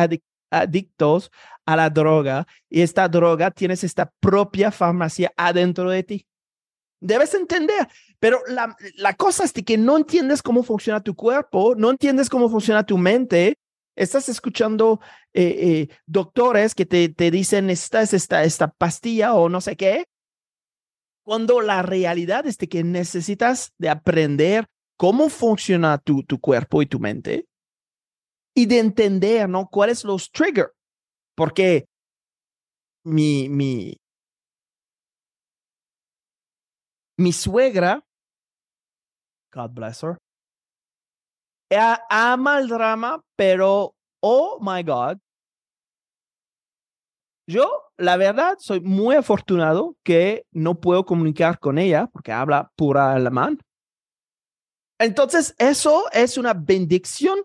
adictos 0.49 1.31
a 1.65 1.75
la 1.75 1.89
droga 1.89 2.45
y 2.69 2.81
esta 2.81 3.07
droga 3.07 3.51
tienes 3.51 3.83
esta 3.83 4.11
propia 4.19 4.71
farmacia 4.71 5.31
adentro 5.37 5.89
de 5.89 6.03
ti. 6.03 6.27
Debes 6.99 7.33
entender, 7.33 7.87
pero 8.19 8.41
la, 8.47 8.75
la 8.95 9.13
cosa 9.13 9.43
es 9.43 9.53
que 9.53 9.77
no 9.77 9.97
entiendes 9.97 10.41
cómo 10.41 10.63
funciona 10.63 11.01
tu 11.01 11.15
cuerpo, 11.15 11.75
no 11.75 11.91
entiendes 11.91 12.29
cómo 12.29 12.49
funciona 12.49 12.85
tu 12.85 12.97
mente, 12.97 13.57
estás 13.95 14.27
escuchando 14.29 14.99
eh, 15.33 15.55
eh, 15.57 15.89
doctores 16.05 16.75
que 16.75 16.85
te, 16.85 17.09
te 17.09 17.31
dicen 17.31 17.69
esta 17.69 18.01
es 18.01 18.13
esta, 18.13 18.43
esta 18.43 18.69
pastilla 18.69 19.33
o 19.33 19.49
no 19.49 19.61
sé 19.61 19.75
qué, 19.75 20.05
cuando 21.25 21.59
la 21.59 21.81
realidad 21.81 22.45
es 22.45 22.57
de 22.57 22.69
que 22.69 22.83
necesitas 22.83 23.73
de 23.79 23.89
aprender 23.89 24.67
cómo 24.95 25.29
funciona 25.29 25.97
tu, 25.97 26.23
tu 26.23 26.39
cuerpo 26.39 26.81
y 26.81 26.85
tu 26.85 26.99
mente 26.99 27.47
y 28.55 28.67
de 28.67 28.79
entender, 28.79 29.49
¿no? 29.49 29.67
¿Cuáles 29.67 30.03
los 30.03 30.31
triggers? 30.31 30.71
Porque 31.35 31.87
mi, 33.03 33.49
mi, 33.49 33.97
mi 37.17 37.33
suegra, 37.33 38.05
God 39.51 39.71
bless 39.71 40.03
her, 40.03 40.17
ama 42.09 42.59
el 42.59 42.67
drama, 42.67 43.21
pero, 43.35 43.95
oh 44.21 44.59
my 44.61 44.83
God, 44.83 45.19
yo, 47.47 47.83
la 47.97 48.17
verdad, 48.17 48.57
soy 48.59 48.81
muy 48.81 49.15
afortunado 49.15 49.95
que 50.03 50.45
no 50.51 50.79
puedo 50.79 51.05
comunicar 51.05 51.59
con 51.59 51.77
ella 51.77 52.07
porque 52.11 52.31
habla 52.31 52.71
pura 52.75 53.13
alemán. 53.13 53.59
Entonces, 54.99 55.53
eso 55.57 56.05
es 56.11 56.37
una 56.37 56.53
bendición 56.53 57.39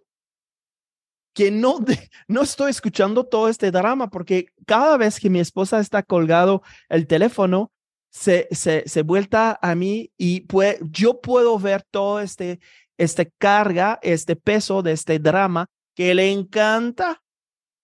que 1.35 1.51
no, 1.51 1.79
no 2.29 2.43
estoy 2.43 2.71
escuchando 2.71 3.25
todo 3.25 3.49
este 3.49 3.71
drama 3.71 4.09
porque 4.09 4.47
cada 4.67 4.97
vez 4.97 5.21
que 5.21 5.31
mi 5.31 5.41
esposa 5.41 5.81
está 5.81 6.03
colgado 6.03 6.63
el 6.89 7.07
teléfono, 7.07 7.73
se, 8.13 8.49
se, 8.51 8.89
se 8.89 9.03
vuelta 9.03 9.59
a 9.63 9.75
mí 9.75 10.13
y 10.19 10.45
yo 10.91 11.21
puedo 11.21 11.59
ver 11.59 11.85
todo 11.91 12.21
este, 12.21 12.59
este 12.99 13.31
carga, 13.39 13.99
este 14.03 14.35
peso 14.35 14.83
de 14.83 14.93
este 14.93 15.19
drama 15.19 15.67
que 15.95 16.15
le 16.15 16.33
encanta 16.33 17.23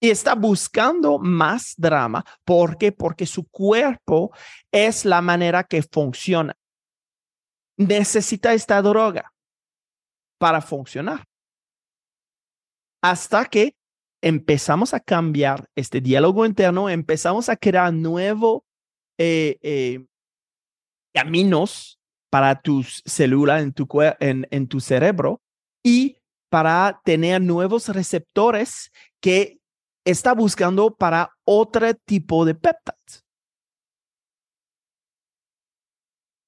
y 0.00 0.10
está 0.10 0.34
buscando 0.34 1.18
más 1.18 1.74
drama. 1.76 2.24
¿Por 2.44 2.76
qué? 2.76 2.92
Porque 2.92 3.26
su 3.26 3.48
cuerpo 3.48 4.32
es 4.70 5.04
la 5.04 5.22
manera 5.22 5.64
que 5.64 5.82
funciona. 5.82 6.54
Necesita 7.78 8.52
esta 8.54 8.80
droga 8.82 9.32
para 10.38 10.60
funcionar. 10.60 11.24
Hasta 13.02 13.44
que 13.46 13.74
empezamos 14.22 14.94
a 14.94 15.00
cambiar 15.00 15.68
este 15.76 16.00
diálogo 16.00 16.44
interno, 16.44 16.88
empezamos 16.88 17.48
a 17.48 17.56
crear 17.56 17.92
nuevos 17.92 18.62
eh, 19.18 19.58
eh, 19.62 20.06
caminos 21.14 21.98
para 22.30 22.60
tus 22.60 23.02
células 23.06 23.62
en 23.62 23.72
tu, 23.72 23.86
en, 24.20 24.46
en 24.50 24.66
tu 24.66 24.80
cerebro 24.80 25.40
y 25.82 26.18
para 26.50 27.00
tener 27.04 27.40
nuevos 27.40 27.88
receptores 27.88 28.90
que 29.20 29.55
está 30.06 30.34
buscando 30.34 30.94
para 30.94 31.30
otro 31.44 31.92
tipo 31.94 32.44
de 32.44 32.54
peptides. 32.54 33.24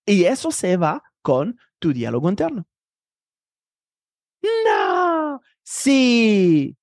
Y 0.06 0.24
eso 0.24 0.50
se 0.50 0.76
va 0.78 1.02
con 1.20 1.58
tu 1.78 1.92
diálogo 1.92 2.30
interno. 2.30 2.66
No, 4.42 5.40
sí. 5.62 6.76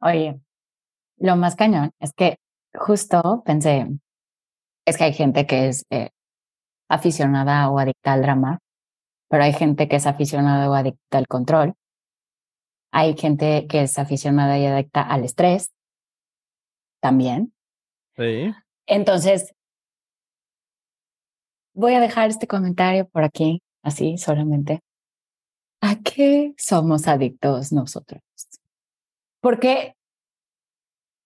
Oye, 0.00 0.40
lo 1.18 1.36
más 1.36 1.56
cañón 1.56 1.90
es 1.98 2.12
que 2.14 2.38
justo 2.74 3.42
pensé, 3.44 3.88
es 4.86 4.96
que 4.96 5.04
hay 5.04 5.12
gente 5.12 5.46
que 5.46 5.68
es 5.68 5.84
eh, 5.90 6.10
aficionada 6.88 7.68
o 7.70 7.78
adicta 7.78 8.12
al 8.12 8.22
drama, 8.22 8.60
pero 9.28 9.44
hay 9.44 9.52
gente 9.52 9.88
que 9.88 9.96
es 9.96 10.06
aficionada 10.06 10.70
o 10.70 10.74
adicta 10.74 11.18
al 11.18 11.26
control. 11.26 11.74
Hay 12.90 13.16
gente 13.16 13.66
que 13.68 13.82
es 13.82 13.98
aficionada 13.98 14.58
y 14.58 14.66
adicta 14.66 15.02
al 15.02 15.24
estrés 15.24 15.72
también. 17.00 17.52
Sí. 18.16 18.52
Entonces, 18.86 19.54
voy 21.74 21.94
a 21.94 22.00
dejar 22.00 22.30
este 22.30 22.46
comentario 22.46 23.08
por 23.08 23.22
aquí, 23.22 23.62
así 23.82 24.18
solamente. 24.18 24.80
¿A 25.80 25.96
qué 25.96 26.54
somos 26.58 27.06
adictos 27.06 27.72
nosotros? 27.72 28.20
Porque, 29.40 29.94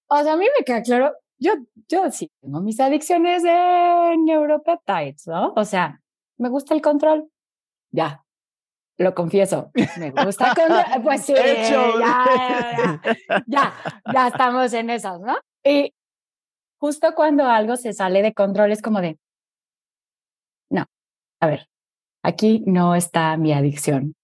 o 0.09 0.23
sea, 0.23 0.35
a 0.35 0.37
mí 0.37 0.47
me 0.59 0.65
queda 0.65 0.83
claro, 0.83 1.15
yo, 1.39 1.53
yo 1.89 2.11
sí 2.11 2.31
tengo 2.41 2.61
mis 2.61 2.79
adicciones 2.79 3.43
de 3.43 4.17
neuropeptides, 4.19 5.27
¿no? 5.27 5.55
O 5.57 5.65
sea, 5.65 6.03
me 6.37 6.51
gusta 6.51 6.75
el 6.75 6.83
control. 6.83 7.31
Ya, 7.91 8.25
lo 8.99 9.15
confieso. 9.15 9.71
Me 9.99 10.11
gusta 10.11 10.55
Pues 11.03 11.25
sí, 11.25 11.35
ya, 11.35 13.01
ya, 13.47 13.75
ya, 14.13 14.29
estamos 14.29 14.73
en 14.73 14.91
esas, 14.91 15.21
¿no? 15.21 15.37
Y 15.65 15.95
justo 16.79 17.15
cuando 17.15 17.47
algo 17.47 17.77
se 17.77 17.93
sale 17.93 18.23
de 18.23 18.35
control 18.35 18.73
es 18.73 18.83
como 18.83 19.01
de, 19.01 19.19
no, 20.71 20.87
a 21.41 21.47
ver, 21.47 21.69
aquí 22.23 22.63
no 22.67 22.95
está 22.95 23.37
mi 23.37 23.53
adicción 23.53 24.15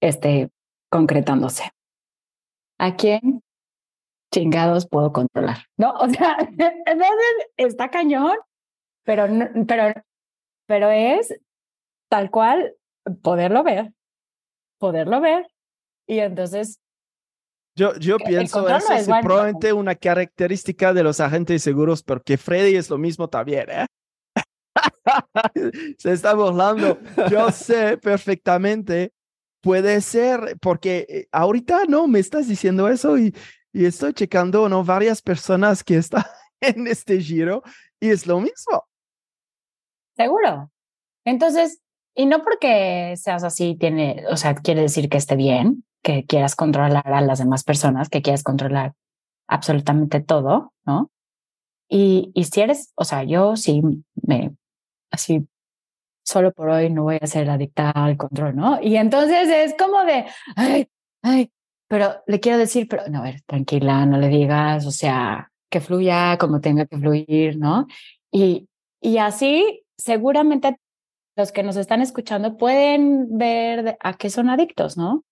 este, 0.00 0.50
concretándose. 0.90 1.70
¿A 2.78 2.94
quién 2.96 3.42
chingados 4.32 4.86
puedo 4.88 5.12
controlar, 5.12 5.66
¿no? 5.76 5.92
O 5.92 6.08
sea, 6.08 6.36
entonces 6.86 7.34
está 7.56 7.90
cañón, 7.90 8.36
pero, 9.04 9.26
pero, 9.66 9.92
pero 10.66 10.90
es 10.90 11.34
tal 12.08 12.30
cual 12.30 12.74
poderlo 13.22 13.62
ver, 13.64 13.92
poderlo 14.78 15.20
ver. 15.20 15.46
Y 16.06 16.18
entonces... 16.20 16.80
Yo, 17.76 17.94
yo 17.96 18.18
pienso 18.18 18.68
eso 18.68 18.92
es, 18.92 19.06
probablemente 19.06 19.72
una 19.72 19.94
característica 19.94 20.92
de 20.92 21.04
los 21.04 21.20
agentes 21.20 21.62
seguros, 21.62 22.02
porque 22.02 22.36
Freddy 22.36 22.74
es 22.74 22.90
lo 22.90 22.98
mismo 22.98 23.28
también, 23.28 23.66
¿eh? 23.70 23.86
Se 25.98 26.12
está 26.12 26.34
burlando. 26.34 26.98
Yo 27.30 27.52
sé 27.52 27.96
perfectamente, 27.98 29.12
puede 29.60 30.00
ser, 30.00 30.56
porque 30.60 31.06
eh, 31.08 31.28
ahorita 31.30 31.84
no 31.84 32.08
me 32.08 32.18
estás 32.18 32.48
diciendo 32.48 32.88
eso 32.88 33.16
y 33.16 33.32
y 33.72 33.84
estoy 33.84 34.12
checando, 34.12 34.68
¿no? 34.68 34.84
Varias 34.84 35.22
personas 35.22 35.84
que 35.84 35.96
están 35.96 36.24
en 36.60 36.86
este 36.86 37.20
giro 37.20 37.62
y 38.00 38.10
es 38.10 38.26
lo 38.26 38.40
mismo. 38.40 38.88
Seguro. 40.16 40.70
Entonces, 41.24 41.80
y 42.18 42.26
no 42.26 42.42
porque 42.42 43.14
seas 43.16 43.44
así, 43.44 43.76
tiene, 43.76 44.24
o 44.28 44.36
sea, 44.36 44.56
quiere 44.56 44.80
decir 44.80 45.08
que 45.08 45.18
esté 45.18 45.36
bien, 45.36 45.84
que 46.02 46.26
quieras 46.26 46.56
controlar 46.56 47.06
a 47.06 47.20
las 47.20 47.38
demás 47.38 47.62
personas, 47.62 48.08
que 48.08 48.22
quieras 48.22 48.42
controlar 48.42 48.94
absolutamente 49.46 50.18
todo, 50.18 50.72
¿no? 50.84 51.12
Y, 51.88 52.32
y 52.34 52.42
si 52.42 52.60
eres, 52.60 52.92
o 52.96 53.04
sea, 53.04 53.22
yo 53.22 53.54
sí 53.54 53.82
me, 54.20 54.52
así, 55.12 55.46
solo 56.24 56.50
por 56.50 56.70
hoy 56.70 56.90
no 56.90 57.04
voy 57.04 57.18
a 57.22 57.26
ser 57.28 57.48
adicta 57.48 57.92
al 57.92 58.16
control, 58.16 58.56
¿no? 58.56 58.82
Y 58.82 58.96
entonces 58.96 59.48
es 59.48 59.76
como 59.78 60.02
de, 60.02 60.26
ay, 60.56 60.88
ay, 61.22 61.52
pero 61.86 62.16
le 62.26 62.40
quiero 62.40 62.58
decir, 62.58 62.88
pero 62.88 63.04
no, 63.08 63.20
a 63.20 63.22
ver, 63.22 63.42
tranquila, 63.42 64.04
no 64.06 64.18
le 64.18 64.26
digas, 64.26 64.86
o 64.86 64.90
sea, 64.90 65.52
que 65.70 65.80
fluya 65.80 66.36
como 66.36 66.60
tenga 66.60 66.84
que 66.86 66.98
fluir, 66.98 67.58
¿no? 67.58 67.86
Y, 68.32 68.68
y 69.00 69.18
así 69.18 69.84
seguramente 69.96 70.78
los 71.38 71.52
que 71.52 71.62
nos 71.62 71.76
están 71.76 72.02
escuchando 72.02 72.56
pueden 72.56 73.38
ver 73.38 73.96
a 74.00 74.14
qué 74.14 74.28
son 74.28 74.50
adictos, 74.50 74.98
¿no? 74.98 75.24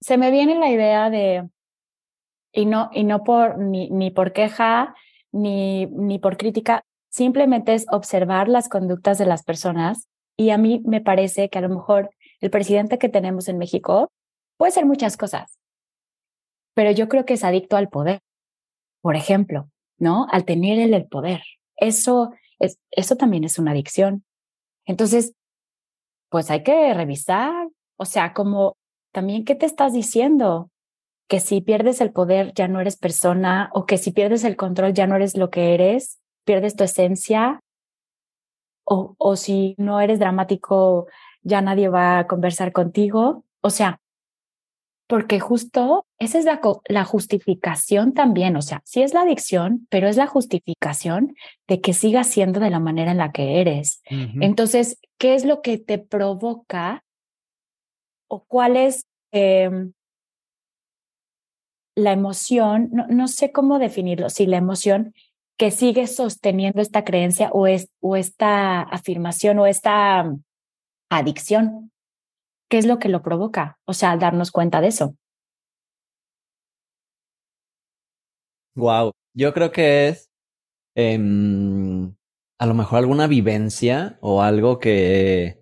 Se 0.00 0.16
me 0.16 0.30
viene 0.30 0.58
la 0.58 0.70
idea 0.70 1.10
de, 1.10 1.48
y 2.52 2.64
no, 2.64 2.88
y 2.90 3.04
no 3.04 3.22
por, 3.22 3.58
ni, 3.58 3.90
ni 3.90 4.10
por 4.10 4.32
queja, 4.32 4.94
ni, 5.32 5.86
ni 5.86 6.18
por 6.18 6.38
crítica, 6.38 6.84
simplemente 7.10 7.74
es 7.74 7.84
observar 7.90 8.48
las 8.48 8.70
conductas 8.70 9.18
de 9.18 9.26
las 9.26 9.42
personas. 9.42 10.08
Y 10.38 10.50
a 10.50 10.58
mí 10.58 10.82
me 10.86 11.02
parece 11.02 11.50
que 11.50 11.58
a 11.58 11.62
lo 11.62 11.68
mejor 11.68 12.10
el 12.40 12.50
presidente 12.50 12.98
que 12.98 13.10
tenemos 13.10 13.48
en 13.48 13.58
México 13.58 14.10
puede 14.56 14.72
ser 14.72 14.86
muchas 14.86 15.18
cosas, 15.18 15.58
pero 16.74 16.90
yo 16.92 17.08
creo 17.08 17.26
que 17.26 17.34
es 17.34 17.44
adicto 17.44 17.76
al 17.76 17.90
poder, 17.90 18.20
por 19.02 19.16
ejemplo, 19.16 19.68
¿no? 19.98 20.26
Al 20.30 20.46
tener 20.46 20.78
él 20.78 20.94
el 20.94 21.06
poder. 21.06 21.42
Eso, 21.76 22.32
es, 22.58 22.78
eso 22.90 23.16
también 23.16 23.44
es 23.44 23.58
una 23.58 23.72
adicción. 23.72 24.24
Entonces, 24.86 25.34
pues 26.30 26.50
hay 26.50 26.62
que 26.62 26.94
revisar, 26.94 27.68
o 27.96 28.04
sea, 28.04 28.32
como 28.32 28.76
también, 29.12 29.44
¿qué 29.44 29.54
te 29.54 29.66
estás 29.66 29.92
diciendo? 29.92 30.70
Que 31.28 31.40
si 31.40 31.60
pierdes 31.60 32.00
el 32.00 32.12
poder 32.12 32.52
ya 32.54 32.68
no 32.68 32.80
eres 32.80 32.96
persona 32.96 33.70
o 33.74 33.86
que 33.86 33.98
si 33.98 34.12
pierdes 34.12 34.44
el 34.44 34.56
control 34.56 34.92
ya 34.92 35.06
no 35.06 35.16
eres 35.16 35.36
lo 35.36 35.50
que 35.50 35.74
eres, 35.74 36.20
pierdes 36.44 36.76
tu 36.76 36.84
esencia 36.84 37.60
o, 38.84 39.14
o 39.18 39.36
si 39.36 39.74
no 39.78 40.00
eres 40.00 40.18
dramático 40.18 41.08
ya 41.42 41.60
nadie 41.60 41.88
va 41.88 42.18
a 42.18 42.26
conversar 42.26 42.72
contigo. 42.72 43.44
O 43.60 43.70
sea, 43.70 44.00
porque 45.06 45.38
justo 45.40 46.06
esa 46.18 46.38
es 46.38 46.44
la, 46.44 46.60
la, 46.88 47.04
justificación 47.04 48.12
también, 48.12 48.56
o 48.56 48.62
sea, 48.62 48.82
sí 48.84 49.02
es 49.02 49.14
la 49.14 49.22
adicción, 49.22 49.86
pero 49.90 50.08
es 50.08 50.16
la 50.16 50.26
justificación 50.26 51.36
de 51.68 51.80
que 51.80 51.92
sigas 51.92 52.28
siendo 52.28 52.58
de 52.58 52.70
la 52.70 52.80
manera 52.80 53.12
en 53.12 53.18
la 53.18 53.32
que 53.32 53.60
eres. 53.60 54.02
Entonces, 54.40 54.98
¿qué 55.18 55.34
es 55.34 55.44
lo 55.44 55.62
que 55.62 55.78
te 55.78 55.98
provoca 55.98 57.04
o 58.28 58.44
cuál 58.44 58.76
es 58.76 59.04
em, 59.32 59.92
la 61.94 62.12
emoción? 62.12 62.88
No, 62.92 63.06
no, 63.06 63.28
sé 63.28 63.52
cómo 63.52 63.78
definirlo, 63.78 64.28
si 64.28 64.46
la 64.46 64.56
emoción 64.56 65.14
que 65.56 65.70
sigue 65.70 66.06
sosteniendo 66.06 66.82
esta 66.82 67.04
creencia 67.04 67.50
o, 67.52 67.66
es, 67.66 67.88
o 68.00 68.16
esta 68.16 68.82
afirmación 68.82 69.58
o 69.58 69.66
esta 69.66 70.24
mm, 70.24 70.42
adicción. 71.10 71.92
¿Qué 72.68 72.78
es 72.78 72.86
lo 72.86 72.98
que 72.98 73.08
lo 73.08 73.22
provoca? 73.22 73.78
O 73.84 73.92
sea, 73.92 74.16
darnos 74.16 74.50
cuenta 74.50 74.80
de 74.80 74.88
eso. 74.88 75.14
Wow, 78.74 79.12
yo 79.34 79.54
creo 79.54 79.72
que 79.72 80.08
es 80.08 80.30
eh, 80.94 81.18
a 82.58 82.66
lo 82.66 82.74
mejor 82.74 82.98
alguna 82.98 83.26
vivencia 83.26 84.18
o 84.20 84.42
algo 84.42 84.78
que, 84.78 85.60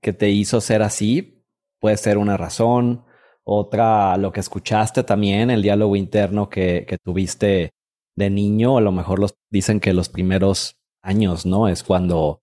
que 0.00 0.12
te 0.12 0.30
hizo 0.30 0.60
ser 0.60 0.82
así. 0.82 1.44
Puede 1.78 1.96
ser 1.96 2.18
una 2.18 2.36
razón. 2.36 3.04
Otra, 3.44 4.16
lo 4.16 4.32
que 4.32 4.40
escuchaste 4.40 5.02
también, 5.04 5.50
el 5.50 5.62
diálogo 5.62 5.96
interno 5.96 6.48
que, 6.48 6.84
que 6.86 6.98
tuviste 6.98 7.72
de 8.16 8.30
niño. 8.30 8.76
A 8.76 8.80
lo 8.80 8.92
mejor 8.92 9.18
los, 9.18 9.34
dicen 9.50 9.80
que 9.80 9.94
los 9.94 10.08
primeros 10.08 10.76
años, 11.02 11.46
¿no? 11.46 11.68
Es 11.68 11.82
cuando 11.82 12.42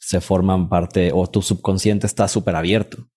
se 0.00 0.20
forman 0.20 0.68
parte 0.68 1.10
o 1.12 1.26
tu 1.26 1.42
subconsciente 1.42 2.06
está 2.06 2.28
súper 2.28 2.56
abierto. 2.56 3.08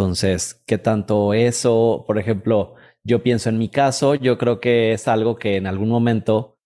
Entonces, 0.00 0.62
¿qué 0.66 0.78
tanto 0.78 1.34
eso? 1.34 2.04
Por 2.06 2.18
ejemplo, 2.18 2.74
yo 3.04 3.22
pienso 3.22 3.50
en 3.50 3.58
mi 3.58 3.68
caso, 3.68 4.14
yo 4.14 4.38
creo 4.38 4.58
que 4.58 4.94
es 4.94 5.08
algo 5.08 5.36
que 5.36 5.56
en 5.56 5.66
algún 5.66 5.90
momento 5.90 6.58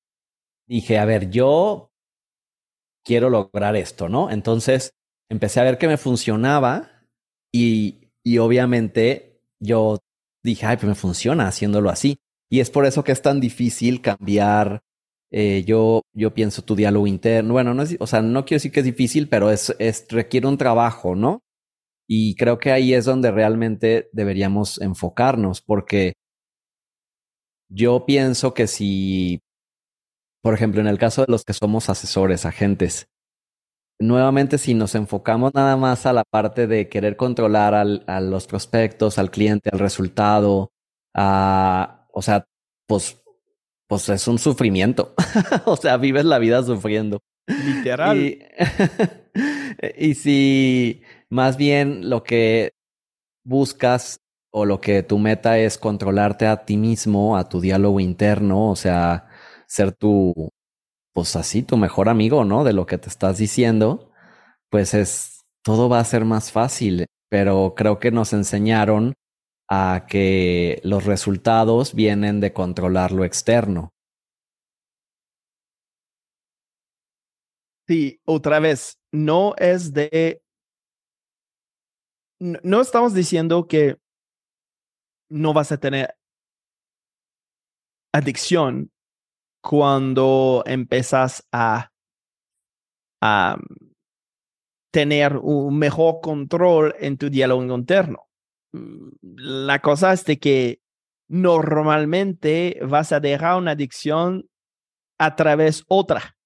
dije, 0.68 0.99
a 0.99 1.05
ver, 1.05 1.31
yo 1.31 1.92
quiero 3.05 3.31
lograr 3.31 3.77
esto, 3.77 4.09
¿no? 4.09 4.31
Entonces, 4.31 4.92
empecé 5.29 5.61
a 5.61 5.64
ver 5.64 5.79
que 5.79 5.88
me 5.88 5.97
funcionaba 5.97 7.07
y, 7.53 8.11
y 8.25 8.38
obviamente 8.38 9.40
yo 9.61 9.99
dije, 10.44 10.66
ay, 10.66 10.77
pues 10.77 10.88
me 10.88 10.94
funciona 10.94 11.49
haciéndolo 11.49 11.90
así. 11.90 12.18
Y 12.51 12.61
es 12.61 12.70
por 12.70 12.87
eso 12.87 13.03
que 13.05 13.12
es 13.12 13.23
tan 13.23 13.40
difícil 13.40 14.01
cambiar. 14.01 14.83
Eh, 15.33 15.64
yo, 15.66 16.03
yo 16.14 16.33
pienso 16.33 16.62
tu 16.62 16.77
diálogo 16.77 17.07
interno. 17.09 17.55
Bueno, 17.55 17.75
no 17.75 17.83
es, 17.83 17.97
o 17.99 18.07
sea, 18.07 18.23
no 18.23 18.44
quiero 18.44 18.57
decir 18.59 18.70
que 18.73 18.81
es 18.81 18.87
difícil, 18.87 19.29
pero 19.29 19.51
es, 19.51 19.75
es, 19.81 20.07
requiere 20.11 20.47
un 20.47 20.59
trabajo, 20.59 21.16
¿no? 21.16 21.40
Y 22.07 22.37
creo 22.37 22.59
que 22.59 22.71
ahí 22.73 22.95
es 22.95 23.05
donde 23.05 23.31
realmente 23.31 24.11
deberíamos 24.12 24.81
enfocarnos, 24.81 25.62
porque 25.62 26.14
yo 27.69 28.05
pienso 28.07 28.55
que 28.55 28.67
si, 28.67 29.43
por 30.43 30.55
ejemplo, 30.55 30.81
en 30.81 30.87
el 30.87 30.99
caso 30.99 31.23
de 31.23 31.33
los 31.33 31.45
que 31.45 31.55
somos 31.55 31.88
asesores, 31.88 32.45
agentes, 32.45 33.09
nuevamente 34.01 34.59
si 34.59 34.75
nos 34.75 34.95
enfocamos 34.95 35.55
nada 35.55 35.77
más 35.77 36.07
a 36.07 36.12
la 36.12 36.25
parte 36.25 36.67
de 36.67 36.88
querer 36.88 37.17
controlar 37.17 37.75
al, 37.75 38.05
a 38.07 38.21
los 38.21 38.47
prospectos, 38.47 39.19
al 39.19 39.31
cliente, 39.31 39.71
al 39.73 39.79
resultado, 39.79 40.73
a, 41.14 42.07
o 42.12 42.23
sea, 42.23 42.47
pues, 42.87 43.23
pues 43.88 44.09
es 44.09 44.29
un 44.29 44.38
sufrimiento. 44.38 45.14
o 45.64 45.77
sea, 45.77 45.97
vives 45.97 46.25
la 46.25 46.38
vida 46.38 46.62
sufriendo. 46.62 47.21
Literal. 47.47 48.17
Y, 48.19 48.43
y 49.99 50.14
si 50.14 51.03
más 51.35 51.57
bien 51.57 52.09
lo 52.09 52.23
que 52.23 52.70
buscas 53.44 54.20
o 54.53 54.64
lo 54.64 54.81
que 54.81 55.03
tu 55.03 55.18
meta 55.18 55.59
es 55.59 55.79
controlarte 55.79 56.47
a 56.47 56.64
ti 56.64 56.77
mismo, 56.77 57.37
a 57.37 57.49
tu 57.49 57.61
diálogo 57.61 57.99
interno, 58.01 58.70
o 58.70 58.77
sea, 58.77 59.27
ser 59.66 59.92
tu, 59.92 60.51
pues 61.12 61.35
así, 61.37 61.64
tu 61.64 61.77
mejor 61.77 62.09
amigo, 62.09 62.44
¿no? 62.44 62.62
De 62.62 62.73
lo 62.73 62.87
que 62.87 62.99
te 62.99 63.09
estás 63.09 63.38
diciendo, 63.38 64.12
pues 64.70 64.94
es, 64.94 65.40
todo 65.64 65.88
va 65.88 65.99
a 66.01 66.05
ser 66.05 66.25
más 66.25 66.53
fácil, 66.53 67.07
pero 67.29 67.75
creo 67.77 67.99
que 67.99 68.12
nos 68.12 68.33
enseñaron 68.33 69.14
a 69.68 70.07
que 70.09 70.81
los 70.85 71.05
resultados 71.05 71.94
vienen 71.94 72.40
de 72.40 72.53
controlar 72.53 73.11
lo 73.11 73.25
externo. 73.25 73.90
Sí, 77.88 78.20
otra 78.25 78.61
vez, 78.61 78.99
no 79.12 79.55
es 79.59 79.92
de 79.92 80.43
no 82.40 82.81
estamos 82.81 83.14
diciendo 83.14 83.66
que 83.66 83.97
no 85.31 85.53
vas 85.53 85.73
a 85.73 85.79
tener 85.79 86.14
adicción 88.12 88.90
cuando 89.62 90.62
empiezas 90.66 91.47
a, 91.53 91.90
a 93.20 93.57
tener 94.92 95.37
un 95.38 95.79
mejor 95.79 96.20
control 96.20 96.94
en 97.01 97.16
tu 97.16 97.31
diálogo 97.31 97.62
interno. 97.75 98.29
Mm, 98.73 99.09
la 99.37 99.81
cosa 99.81 100.12
es 100.12 100.25
de 100.25 100.38
que 100.38 100.81
normalmente 101.29 102.79
vas 102.83 103.11
a 103.12 103.20
dejar 103.20 103.57
una 103.57 103.73
adicción 103.73 104.49
a 105.18 105.35
través 105.35 105.83
otra. 105.88 106.37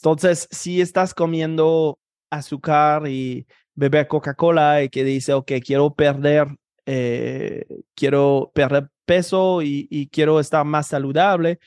Entonces, 0.00 0.46
si 0.52 0.80
estás 0.80 1.12
comiendo 1.12 1.98
azúcar 2.30 3.08
y 3.08 3.46
beber 3.74 4.08
Coca-Cola 4.08 4.82
y 4.82 4.88
que 4.88 5.04
dice, 5.04 5.32
ok, 5.32 5.52
quiero 5.64 5.94
perder, 5.94 6.48
eh, 6.86 7.64
quiero 7.94 8.50
perder 8.54 8.90
peso 9.04 9.62
y, 9.62 10.08
quiero 10.12 10.40
estar 10.40 10.64
más 10.64 10.88
saludable, 10.88 11.60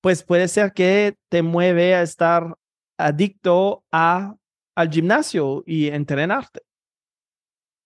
pues 0.00 0.24
puede 0.24 0.48
ser 0.48 0.72
que 0.72 1.16
te 1.28 1.42
mueve 1.42 1.94
a 1.94 2.02
estar 2.02 2.56
adicto 2.98 3.84
a, 3.92 4.34
al 4.74 4.90
gimnasio 4.90 5.62
y 5.66 5.88
entrenarte. 5.88 6.62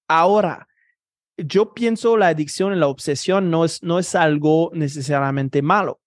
Ahora, 0.08 0.66
yo 1.36 1.72
pienso 1.72 2.16
la 2.16 2.28
adicción 2.28 2.74
y 2.74 2.76
la 2.76 2.88
obsesión 2.88 3.50
no 3.50 3.64
es, 3.64 3.82
no 3.82 3.98
es 3.98 4.14
algo 4.14 4.70
necesariamente 4.74 5.62
malo. 5.62 6.00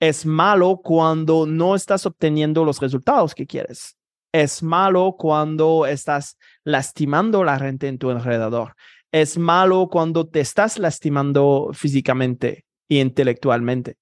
Es 0.00 0.26
malo 0.26 0.80
cuando 0.82 1.46
no 1.46 1.74
estás 1.76 2.04
obteniendo 2.04 2.64
los 2.64 2.80
resultados 2.80 3.34
que 3.34 3.46
quieres 3.46 3.96
es 4.34 4.64
malo 4.64 5.14
cuando 5.16 5.86
estás 5.86 6.38
lastimando 6.64 7.44
la 7.44 7.56
gente 7.56 7.86
en 7.86 7.98
tu 7.98 8.10
alrededor. 8.10 8.74
Es 9.12 9.38
malo 9.38 9.88
cuando 9.88 10.26
te 10.26 10.40
estás 10.40 10.76
lastimando 10.76 11.70
físicamente 11.72 12.64
e 12.88 12.96
intelectualmente. 12.96 13.96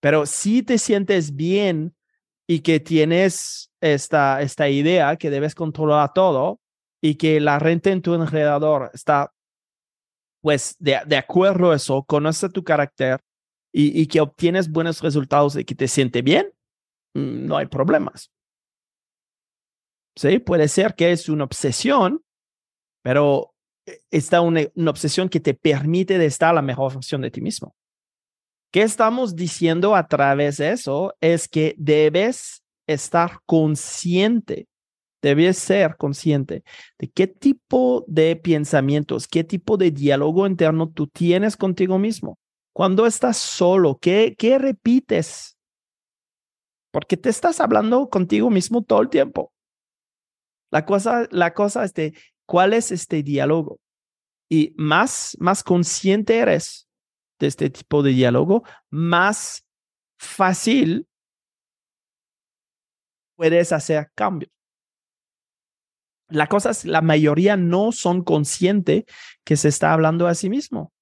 Pero 0.00 0.26
si 0.26 0.62
te 0.62 0.76
sientes 0.76 1.34
bien 1.34 1.94
y 2.46 2.60
que 2.60 2.78
tienes 2.78 3.72
esta, 3.80 4.42
esta 4.42 4.68
idea 4.68 5.16
que 5.16 5.30
debes 5.30 5.54
controlar 5.54 6.12
todo 6.12 6.60
y 7.00 7.14
que 7.14 7.40
la 7.40 7.58
gente 7.58 7.90
en 7.90 8.02
tu 8.02 8.12
alrededor 8.12 8.90
está 8.92 9.32
pues 10.42 10.76
de, 10.78 11.16
acuerdo 11.16 11.70
a 11.70 11.76
eso, 11.76 12.02
conoce 12.02 12.50
tu 12.50 12.62
carácter 12.64 13.20
y, 13.72 13.98
y 13.98 14.08
que 14.08 14.20
obtienes 14.20 14.70
buenos 14.70 15.00
resultados 15.00 15.56
y 15.56 15.64
que 15.64 15.74
te 15.74 15.88
siente 15.88 16.20
bien, 16.20 16.52
mm, 17.14 17.46
no 17.46 17.56
hay 17.56 17.64
problemas. 17.64 18.30
¿Sí? 20.16 20.38
Puede 20.38 20.68
ser 20.68 20.94
que 20.94 21.12
es 21.12 21.28
una 21.28 21.44
obsesión, 21.44 22.22
pero 23.02 23.54
eh, 23.86 24.00
está 24.10 24.40
una, 24.40 24.62
una 24.74 24.90
obsesión 24.90 25.28
que 25.28 25.40
te 25.40 25.54
permite 25.54 26.18
de 26.18 26.26
estar 26.26 26.54
la 26.54 26.62
mejor 26.62 26.94
versión 26.94 27.22
de 27.22 27.30
ti 27.30 27.40
mismo. 27.40 27.74
¿Qué 28.72 28.82
estamos 28.82 29.36
diciendo 29.36 29.94
a 29.94 30.08
través 30.08 30.56
de 30.56 30.72
eso? 30.72 31.14
Es 31.20 31.46
que 31.46 31.74
debes 31.76 32.62
estar 32.86 33.40
consciente, 33.44 34.66
debes 35.20 35.58
ser 35.58 35.96
consciente 35.96 36.64
de 36.98 37.10
qué 37.10 37.26
tipo 37.26 38.04
de 38.08 38.36
pensamientos, 38.36 39.28
qué 39.28 39.44
tipo 39.44 39.76
de 39.76 39.90
diálogo 39.90 40.46
interno 40.46 40.88
tú 40.90 41.06
tienes 41.06 41.56
contigo 41.56 41.98
mismo. 41.98 42.38
Cuando 42.72 43.04
estás 43.04 43.36
solo, 43.36 43.98
¿qué, 44.00 44.34
qué 44.38 44.58
repites? 44.58 45.58
Porque 46.90 47.18
te 47.18 47.28
estás 47.28 47.60
hablando 47.60 48.08
contigo 48.08 48.48
mismo 48.48 48.82
todo 48.82 49.02
el 49.02 49.10
tiempo. 49.10 49.51
La 50.72 50.86
cosa, 50.86 51.28
la 51.30 51.52
cosa 51.52 51.84
es 51.84 51.92
de 51.92 52.14
cuál 52.46 52.72
es 52.72 52.90
este 52.90 53.22
diálogo. 53.22 53.78
Y 54.48 54.74
más, 54.76 55.36
más 55.38 55.62
consciente 55.62 56.38
eres 56.38 56.88
de 57.38 57.46
este 57.46 57.70
tipo 57.70 58.02
de 58.02 58.10
diálogo, 58.10 58.64
más 58.90 59.64
fácil 60.18 61.06
puedes 63.36 63.72
hacer 63.72 64.10
cambios. 64.14 64.50
La 66.28 66.46
cosa 66.46 66.70
es, 66.70 66.86
la 66.86 67.02
mayoría 67.02 67.58
no 67.58 67.92
son 67.92 68.24
conscientes 68.24 69.04
que 69.44 69.56
se 69.56 69.68
está 69.68 69.92
hablando 69.92 70.26
a 70.26 70.34
sí 70.34 70.48
mismo. 70.48 70.92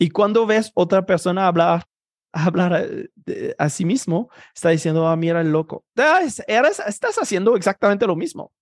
Y 0.00 0.10
cuando 0.10 0.46
ves 0.46 0.72
otra 0.74 1.06
persona 1.06 1.46
hablar, 1.46 1.84
hablar 2.32 2.86
eh, 3.26 3.54
a, 3.58 3.68
sí 3.68 3.84
mismo, 3.84 4.30
está 4.54 4.70
diciendo, 4.70 5.06
ah, 5.06 5.16
mira 5.16 5.40
el 5.40 5.52
loco. 5.52 5.84
Ah, 5.96 6.20
estás 6.24 7.16
haciendo 7.16 7.56
exactamente 7.56 8.06
lo 8.06 8.16
mismo. 8.16 8.52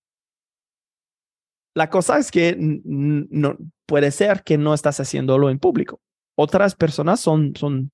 La 1.73 1.89
cosa 1.89 2.17
es 2.17 2.31
que 2.31 2.55
no, 2.57 3.55
puede 3.85 4.11
ser 4.11 4.43
que 4.43 4.57
no 4.57 4.73
estás 4.73 4.99
haciéndolo 4.99 5.49
en 5.49 5.57
público. 5.57 6.01
Otras 6.37 6.75
personas 6.75 7.21
son, 7.21 7.55
son, 7.55 7.91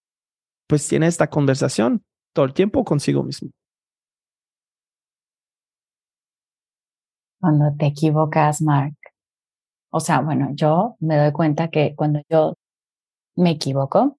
pues 0.67 0.87
tienen 0.87 1.09
esta 1.09 1.29
conversación 1.29 2.03
todo 2.33 2.45
el 2.45 2.53
tiempo 2.53 2.83
consigo 2.83 3.23
mismo. 3.23 3.51
Cuando 7.39 7.75
te 7.77 7.85
equivocas, 7.85 8.61
Mark. 8.63 8.95
O 9.91 9.99
sea, 9.99 10.21
bueno, 10.21 10.49
yo 10.53 10.95
me 10.99 11.17
doy 11.17 11.31
cuenta 11.31 11.69
que 11.69 11.95
cuando 11.95 12.21
yo 12.29 12.55
me 13.35 13.51
equivoco 13.51 14.17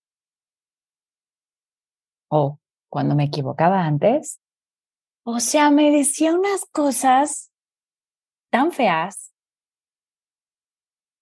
o 2.28 2.58
cuando 2.88 3.14
me 3.14 3.24
equivocaba 3.24 3.84
antes, 3.84 4.40
o 5.24 5.40
sea, 5.40 5.70
me 5.70 5.90
decía 5.90 6.34
unas 6.34 6.64
cosas 6.72 7.50
tan 8.50 8.72
feas 8.72 9.32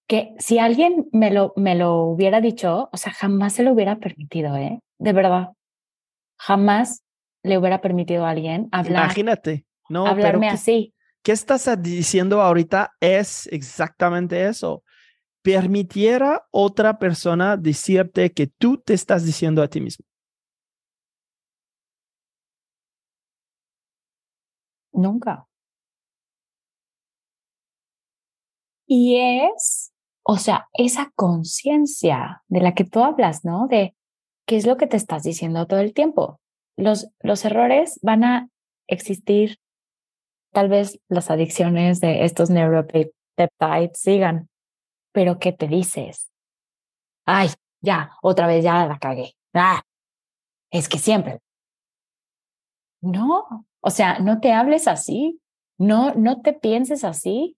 que 0.08 0.34
si 0.38 0.58
alguien 0.60 1.08
me 1.12 1.32
lo, 1.32 1.52
me 1.56 1.74
lo 1.74 2.04
hubiera 2.04 2.40
dicho, 2.40 2.88
o 2.92 2.96
sea, 2.96 3.12
jamás 3.12 3.54
se 3.54 3.64
lo 3.64 3.72
hubiera 3.72 3.98
permitido, 3.98 4.56
¿eh? 4.56 4.80
De 4.98 5.12
verdad. 5.12 5.48
Jamás 6.38 7.02
le 7.42 7.58
hubiera 7.58 7.80
permitido 7.80 8.24
a 8.24 8.30
alguien 8.30 8.68
hablar. 8.70 9.04
Imagínate, 9.04 9.66
no, 9.88 10.06
hablarme 10.06 10.48
así. 10.48 10.94
¿Qué 11.22 11.32
estás 11.32 11.68
diciendo 11.82 12.40
ahorita? 12.40 12.92
Es 13.00 13.48
exactamente 13.48 14.46
eso 14.46 14.84
permitiera 15.46 16.44
otra 16.50 16.98
persona 16.98 17.56
decirte 17.56 18.32
que 18.32 18.48
tú 18.48 18.78
te 18.78 18.94
estás 18.94 19.24
diciendo 19.24 19.62
a 19.62 19.68
ti 19.68 19.80
mismo? 19.80 20.04
Nunca. 24.96 25.46
Y 28.86 29.16
es, 29.16 29.92
o 30.22 30.36
sea, 30.38 30.68
esa 30.74 31.10
conciencia 31.14 32.42
de 32.48 32.60
la 32.60 32.74
que 32.74 32.84
tú 32.84 33.02
hablas, 33.02 33.44
¿no? 33.44 33.66
De 33.68 33.94
qué 34.46 34.56
es 34.56 34.66
lo 34.66 34.76
que 34.76 34.86
te 34.86 34.96
estás 34.96 35.22
diciendo 35.24 35.66
todo 35.66 35.80
el 35.80 35.92
tiempo. 35.92 36.40
Los, 36.76 37.08
los 37.20 37.44
errores 37.44 37.98
van 38.02 38.24
a 38.24 38.48
existir, 38.86 39.58
tal 40.52 40.68
vez 40.68 41.00
las 41.08 41.30
adicciones 41.30 42.00
de 42.00 42.24
estos 42.24 42.48
neuropeptides 42.50 43.12
sigan, 43.94 44.48
pero 45.12 45.38
¿qué 45.38 45.52
te 45.52 45.66
dices? 45.66 46.30
Ay, 47.26 47.48
ya, 47.82 48.12
otra 48.22 48.46
vez 48.46 48.64
ya 48.64 48.86
la 48.86 48.98
cagué. 48.98 49.32
Ah, 49.52 49.82
es 50.70 50.88
que 50.88 50.98
siempre. 50.98 51.40
No, 53.06 53.66
o 53.80 53.90
sea, 53.90 54.18
no 54.18 54.40
te 54.40 54.52
hables 54.52 54.88
así, 54.88 55.40
no, 55.78 56.14
no 56.14 56.42
te 56.42 56.52
pienses 56.52 57.04
así, 57.04 57.56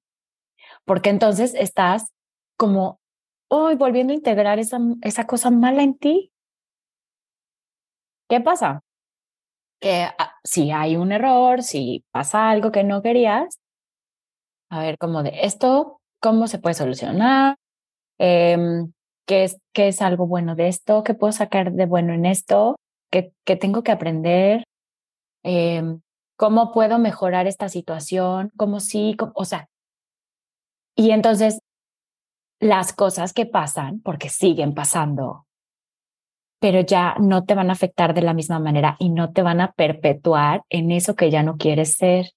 porque 0.84 1.08
entonces 1.08 1.54
estás 1.54 2.12
como 2.58 3.00
hoy 3.50 3.76
volviendo 3.76 4.12
a 4.12 4.16
integrar 4.16 4.58
esa, 4.58 5.26
cosa 5.26 5.50
mala 5.50 5.82
en 5.82 5.96
ti. 5.96 6.30
¿Qué 8.28 8.40
pasa? 8.42 8.82
Que 9.80 10.06
ah, 10.18 10.34
si 10.44 10.70
hay 10.70 10.96
un 10.96 11.12
error, 11.12 11.62
si 11.62 12.04
pasa 12.10 12.50
algo 12.50 12.72
que 12.72 12.84
no 12.84 13.00
querías, 13.00 13.58
a 14.70 14.82
ver, 14.82 14.98
como 14.98 15.22
de 15.22 15.32
esto 15.44 16.00
cómo 16.20 16.46
se 16.46 16.58
puede 16.58 16.74
solucionar, 16.74 17.56
em, 18.18 18.92
qué, 19.26 19.44
es, 19.44 19.58
qué 19.72 19.88
es 19.88 20.02
algo 20.02 20.26
bueno 20.26 20.56
de 20.56 20.68
esto, 20.68 21.04
qué 21.04 21.14
puedo 21.14 21.32
sacar 21.32 21.72
de 21.72 21.86
bueno 21.86 22.12
en 22.12 22.26
esto, 22.26 22.76
qué, 23.10 23.32
qué 23.46 23.56
tengo 23.56 23.82
que 23.82 23.92
aprender, 23.92 24.64
em, 25.42 26.00
cómo 26.36 26.72
puedo 26.72 26.98
mejorar 26.98 27.46
esta 27.46 27.68
situación, 27.68 28.52
cómo 28.56 28.80
sí, 28.80 29.16
o 29.34 29.44
sea, 29.44 29.68
y 30.96 31.10
entonces 31.10 31.60
las 32.60 32.92
cosas 32.92 33.32
que 33.32 33.46
pasan, 33.46 34.00
porque 34.00 34.28
siguen 34.28 34.74
pasando, 34.74 35.46
pero 36.60 36.80
ya 36.80 37.14
no 37.20 37.44
te 37.44 37.54
van 37.54 37.70
a 37.70 37.74
afectar 37.74 38.14
de 38.14 38.22
la 38.22 38.34
misma 38.34 38.58
manera 38.58 38.96
y 38.98 39.10
no 39.10 39.32
te 39.32 39.42
van 39.42 39.60
a 39.60 39.72
perpetuar 39.72 40.62
en 40.68 40.90
eso 40.90 41.14
que 41.14 41.30
ya 41.30 41.42
no 41.42 41.56
quieres 41.56 41.92
ser, 41.92 42.32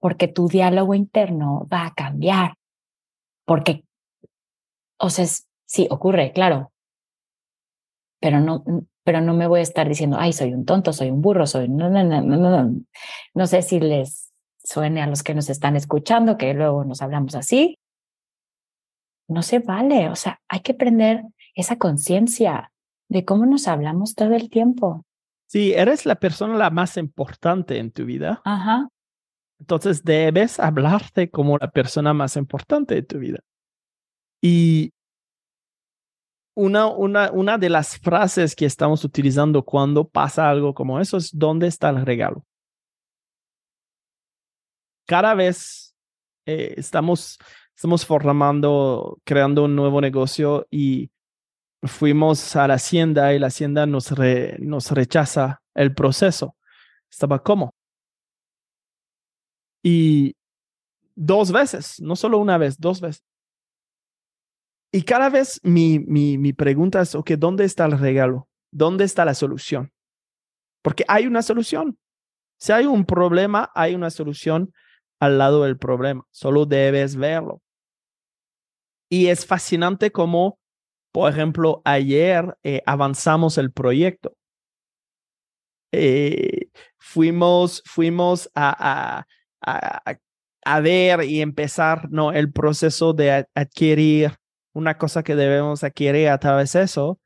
porque 0.00 0.28
tu 0.28 0.48
diálogo 0.48 0.94
interno 0.94 1.68
va 1.72 1.86
a 1.86 1.94
cambiar 1.94 2.54
porque, 3.44 3.84
o 4.98 5.10
sea, 5.10 5.26
sí, 5.66 5.86
ocurre, 5.90 6.32
claro, 6.32 6.72
pero 8.20 8.40
no, 8.40 8.64
pero 9.04 9.20
no 9.20 9.34
me 9.34 9.46
voy 9.46 9.60
a 9.60 9.62
estar 9.62 9.88
diciendo, 9.88 10.16
ay, 10.18 10.32
soy 10.32 10.54
un 10.54 10.64
tonto, 10.64 10.92
soy 10.92 11.10
un 11.10 11.20
burro, 11.20 11.46
soy, 11.46 11.68
no, 11.68 11.90
no, 11.90 12.02
no, 12.02 12.22
no, 12.22 12.36
no, 12.36 12.74
no 13.34 13.46
sé 13.46 13.62
si 13.62 13.78
les 13.78 14.32
suene 14.64 15.02
a 15.02 15.06
los 15.06 15.22
que 15.22 15.34
nos 15.34 15.50
están 15.50 15.76
escuchando, 15.76 16.38
que 16.38 16.54
luego 16.54 16.84
nos 16.84 17.02
hablamos 17.02 17.34
así. 17.34 17.78
No 19.28 19.42
se 19.42 19.58
vale, 19.58 20.08
o 20.08 20.16
sea, 20.16 20.40
hay 20.48 20.60
que 20.60 20.74
prender 20.74 21.22
esa 21.54 21.76
conciencia 21.76 22.72
de 23.08 23.24
cómo 23.24 23.44
nos 23.46 23.68
hablamos 23.68 24.14
todo 24.14 24.34
el 24.34 24.48
tiempo. 24.48 25.04
Sí, 25.46 25.74
eres 25.74 26.06
la 26.06 26.14
persona 26.16 26.56
la 26.56 26.70
más 26.70 26.96
importante 26.96 27.78
en 27.78 27.92
tu 27.92 28.06
vida. 28.06 28.40
Ajá. 28.44 28.88
Entonces 29.60 30.02
debes 30.02 30.58
hablarte 30.58 31.30
como 31.30 31.58
la 31.58 31.70
persona 31.70 32.14
más 32.14 32.36
importante 32.36 32.94
de 32.94 33.02
tu 33.02 33.18
vida. 33.18 33.40
Y 34.40 34.93
una, 36.54 36.86
una, 36.86 37.30
una 37.32 37.58
de 37.58 37.68
las 37.68 37.98
frases 37.98 38.54
que 38.54 38.66
estamos 38.66 39.04
utilizando 39.04 39.64
cuando 39.64 40.08
pasa 40.08 40.48
algo 40.48 40.74
como 40.74 41.00
eso 41.00 41.16
es 41.16 41.36
¿dónde 41.36 41.66
está 41.66 41.90
el 41.90 42.04
regalo? 42.04 42.44
Cada 45.06 45.34
vez 45.34 45.94
eh, 46.46 46.74
estamos, 46.76 47.38
estamos 47.74 48.06
formando, 48.06 49.18
creando 49.24 49.64
un 49.64 49.76
nuevo 49.76 50.00
negocio 50.00 50.66
y 50.70 51.10
fuimos 51.82 52.56
a 52.56 52.66
la 52.68 52.74
hacienda 52.74 53.34
y 53.34 53.38
la 53.38 53.48
hacienda 53.48 53.86
nos, 53.86 54.14
nos 54.58 54.90
rechaza 54.92 55.60
el 55.74 55.94
proceso. 55.94 56.56
Estaba, 57.10 57.42
¿cómo? 57.42 57.74
Y 59.82 60.34
dos 61.14 61.52
veces, 61.52 62.00
no 62.00 62.16
solo 62.16 62.38
una 62.38 62.56
vez, 62.56 62.80
dos 62.80 63.00
veces. 63.00 63.22
Y 64.94 65.02
cada 65.02 65.28
vez 65.28 65.58
mi, 65.64 65.98
mi, 65.98 66.38
mi 66.38 66.52
pregunta 66.52 67.00
es, 67.00 67.16
ok, 67.16 67.32
¿dónde 67.32 67.64
está 67.64 67.84
el 67.84 67.98
regalo? 67.98 68.48
¿Dónde 68.70 69.02
está 69.02 69.24
la 69.24 69.34
solución? 69.34 69.92
Porque 70.82 71.04
hay 71.08 71.26
una 71.26 71.42
solución. 71.42 71.98
Si 72.60 72.70
hay 72.70 72.86
un 72.86 73.04
problema, 73.04 73.72
hay 73.74 73.96
una 73.96 74.10
solución 74.10 74.72
al 75.18 75.36
lado 75.38 75.64
del 75.64 75.78
problema. 75.78 76.24
Solo 76.30 76.64
debes 76.64 77.16
verlo. 77.16 77.60
Y 79.10 79.26
es 79.26 79.44
fascinante 79.44 80.12
como, 80.12 80.60
por 81.10 81.28
ejemplo, 81.28 81.82
ayer 81.84 82.56
eh, 82.62 82.80
avanzamos 82.86 83.58
el 83.58 83.72
proyecto. 83.72 84.36
Eh, 85.90 86.68
fuimos, 86.98 87.82
fuimos 87.84 88.48
a, 88.54 89.26
a, 89.60 90.80
ver 90.80 91.24
y 91.24 91.40
empezar 91.40 92.08
¿no? 92.12 92.30
el 92.30 92.52
proceso 92.52 93.12
de 93.12 93.44
adquirir 93.56 94.38
una 94.74 94.98
cosa 94.98 95.22
que 95.22 95.34
debemos 95.36 95.82
adquirir 95.82 96.28
a 96.28 96.38
través 96.38 96.72
de 96.74 96.82
eso. 96.82 97.18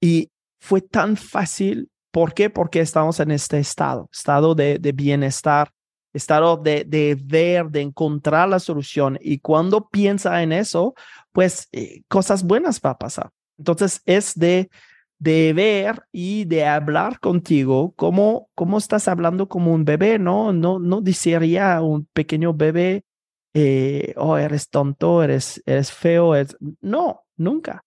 Y 0.00 0.30
fue 0.60 0.80
tan 0.80 1.16
fácil. 1.16 1.90
¿Por 2.10 2.34
qué? 2.34 2.50
Porque 2.50 2.80
estamos 2.80 3.20
en 3.20 3.30
este 3.30 3.58
estado, 3.58 4.08
estado 4.12 4.54
de, 4.56 4.78
de 4.78 4.92
bienestar 4.92 5.70
estado 6.12 6.56
de, 6.56 6.84
de 6.84 7.16
ver, 7.20 7.66
de 7.66 7.80
encontrar 7.80 8.48
la 8.48 8.58
solución. 8.58 9.18
Y 9.20 9.38
cuando 9.38 9.88
piensa 9.88 10.42
en 10.42 10.52
eso, 10.52 10.94
pues 11.32 11.68
eh, 11.72 12.02
cosas 12.08 12.44
buenas 12.44 12.80
va 12.84 12.90
a 12.90 12.98
pasar. 12.98 13.30
Entonces 13.58 14.02
es 14.04 14.34
de, 14.34 14.70
de 15.18 15.52
ver 15.52 16.02
y 16.12 16.44
de 16.44 16.66
hablar 16.66 17.20
contigo 17.20 17.92
como, 17.96 18.48
como 18.54 18.78
estás 18.78 19.08
hablando 19.08 19.48
como 19.48 19.72
un 19.72 19.84
bebé, 19.84 20.18
¿no? 20.18 20.52
No, 20.52 20.78
no 20.78 21.00
diría 21.00 21.80
un 21.80 22.06
pequeño 22.12 22.54
bebé, 22.54 23.04
eh, 23.54 24.14
oh, 24.16 24.36
eres 24.36 24.68
tonto, 24.68 25.22
eres, 25.22 25.62
eres 25.66 25.92
feo, 25.92 26.32
no, 26.80 27.24
nunca. 27.36 27.84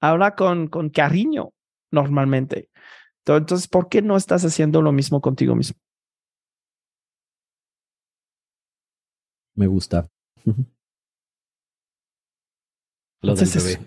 Habla 0.00 0.34
con, 0.34 0.68
con 0.68 0.90
cariño 0.90 1.52
normalmente. 1.90 2.70
Entonces, 3.26 3.66
¿por 3.68 3.88
qué 3.88 4.02
no 4.02 4.16
estás 4.16 4.44
haciendo 4.44 4.82
lo 4.82 4.92
mismo 4.92 5.20
contigo 5.20 5.54
mismo? 5.56 5.78
Me 9.54 9.66
gusta. 9.66 10.08
Lo 13.22 13.34
bebé. 13.34 13.80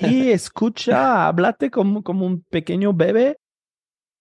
sí, 0.00 0.32
escucha, 0.32 1.28
háblate 1.28 1.70
como, 1.70 2.02
como 2.02 2.26
un 2.26 2.42
pequeño 2.42 2.92
bebé 2.92 3.38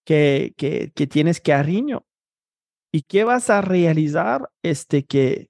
que, 0.05 0.53
que, 0.57 0.91
que 0.93 1.07
tienes 1.07 1.41
cariño. 1.41 2.05
¿Y 2.93 3.03
qué 3.03 3.23
vas 3.23 3.49
a 3.49 3.61
realizar? 3.61 4.49
Este 4.63 5.05
que 5.05 5.49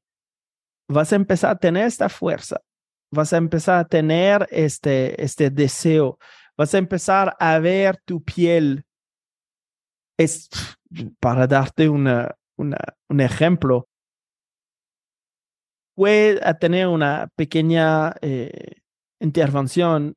vas 0.88 1.12
a 1.12 1.16
empezar 1.16 1.52
a 1.52 1.60
tener 1.60 1.88
esta 1.88 2.10
fuerza, 2.10 2.62
vas 3.12 3.34
a 3.34 3.38
empezar 3.38 3.80
a 3.80 3.86
tener 3.86 4.48
este, 4.52 5.22
este 5.24 5.50
deseo, 5.50 6.20
vas 6.58 6.74
a 6.76 6.78
empezar 6.78 7.36
a 7.40 7.60
ver 7.60 7.98
tu 8.06 8.24
piel. 8.24 8.86
Es 10.18 10.50
para 11.20 11.48
darte 11.48 11.90
una, 11.90 12.36
una, 12.58 12.78
un 13.10 13.22
ejemplo. 13.22 13.88
Puede 15.96 16.40
tener 16.56 16.88
una 16.88 17.30
pequeña 17.36 18.14
eh, 18.22 18.82
intervención 19.20 20.16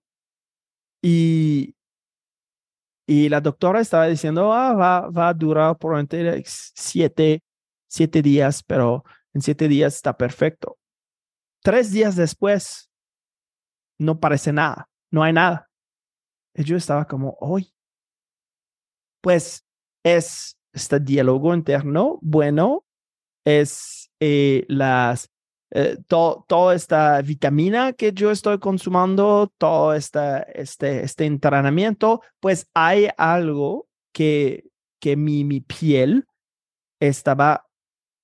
y, 1.03 1.75
y 3.07 3.29
la 3.29 3.41
doctora 3.41 3.81
estaba 3.81 4.07
diciendo, 4.07 4.53
ah, 4.53 4.73
va, 4.73 5.11
va 5.11 5.29
a 5.29 5.35
durar 5.35 5.77
por 5.77 5.95
siete, 6.47 7.43
siete 7.87 8.23
días, 8.23 8.63
pero 8.63 9.05
en 9.35 9.43
siete 9.43 9.69
días 9.69 9.95
está 9.95 10.17
perfecto. 10.17 10.79
Tres 11.63 11.93
días 11.93 12.17
después, 12.17 12.91
no 13.99 14.21
parece 14.21 14.53
nada, 14.53 14.89
no 15.11 15.23
hay 15.23 15.33
nada. 15.33 15.71
Y 16.55 16.65
yo 16.65 16.77
estaba 16.77 17.07
como, 17.07 17.37
hoy. 17.41 17.73
Pues 19.21 19.65
es 20.05 20.59
este 20.73 21.01
diálogo 21.01 21.55
interno 21.55 22.19
bueno, 22.21 22.85
es 23.45 24.11
eh, 24.21 24.65
las 24.69 25.31
eh, 25.77 25.99
toda 26.07 26.73
esta 26.73 27.21
vitamina 27.21 27.95
que 27.95 28.13
yo 28.13 28.31
estoy 28.31 28.61
consumiendo, 28.61 29.53
todo 29.59 29.93
este, 29.93 30.45
este 30.57 31.25
entrenamiento, 31.25 32.23
pues 32.39 32.71
hay 32.75 33.09
algo 33.17 33.89
que, 34.13 34.71
que 35.01 35.17
mi, 35.17 35.43
mi 35.43 35.61
piel 35.61 36.29
estaba 37.01 37.67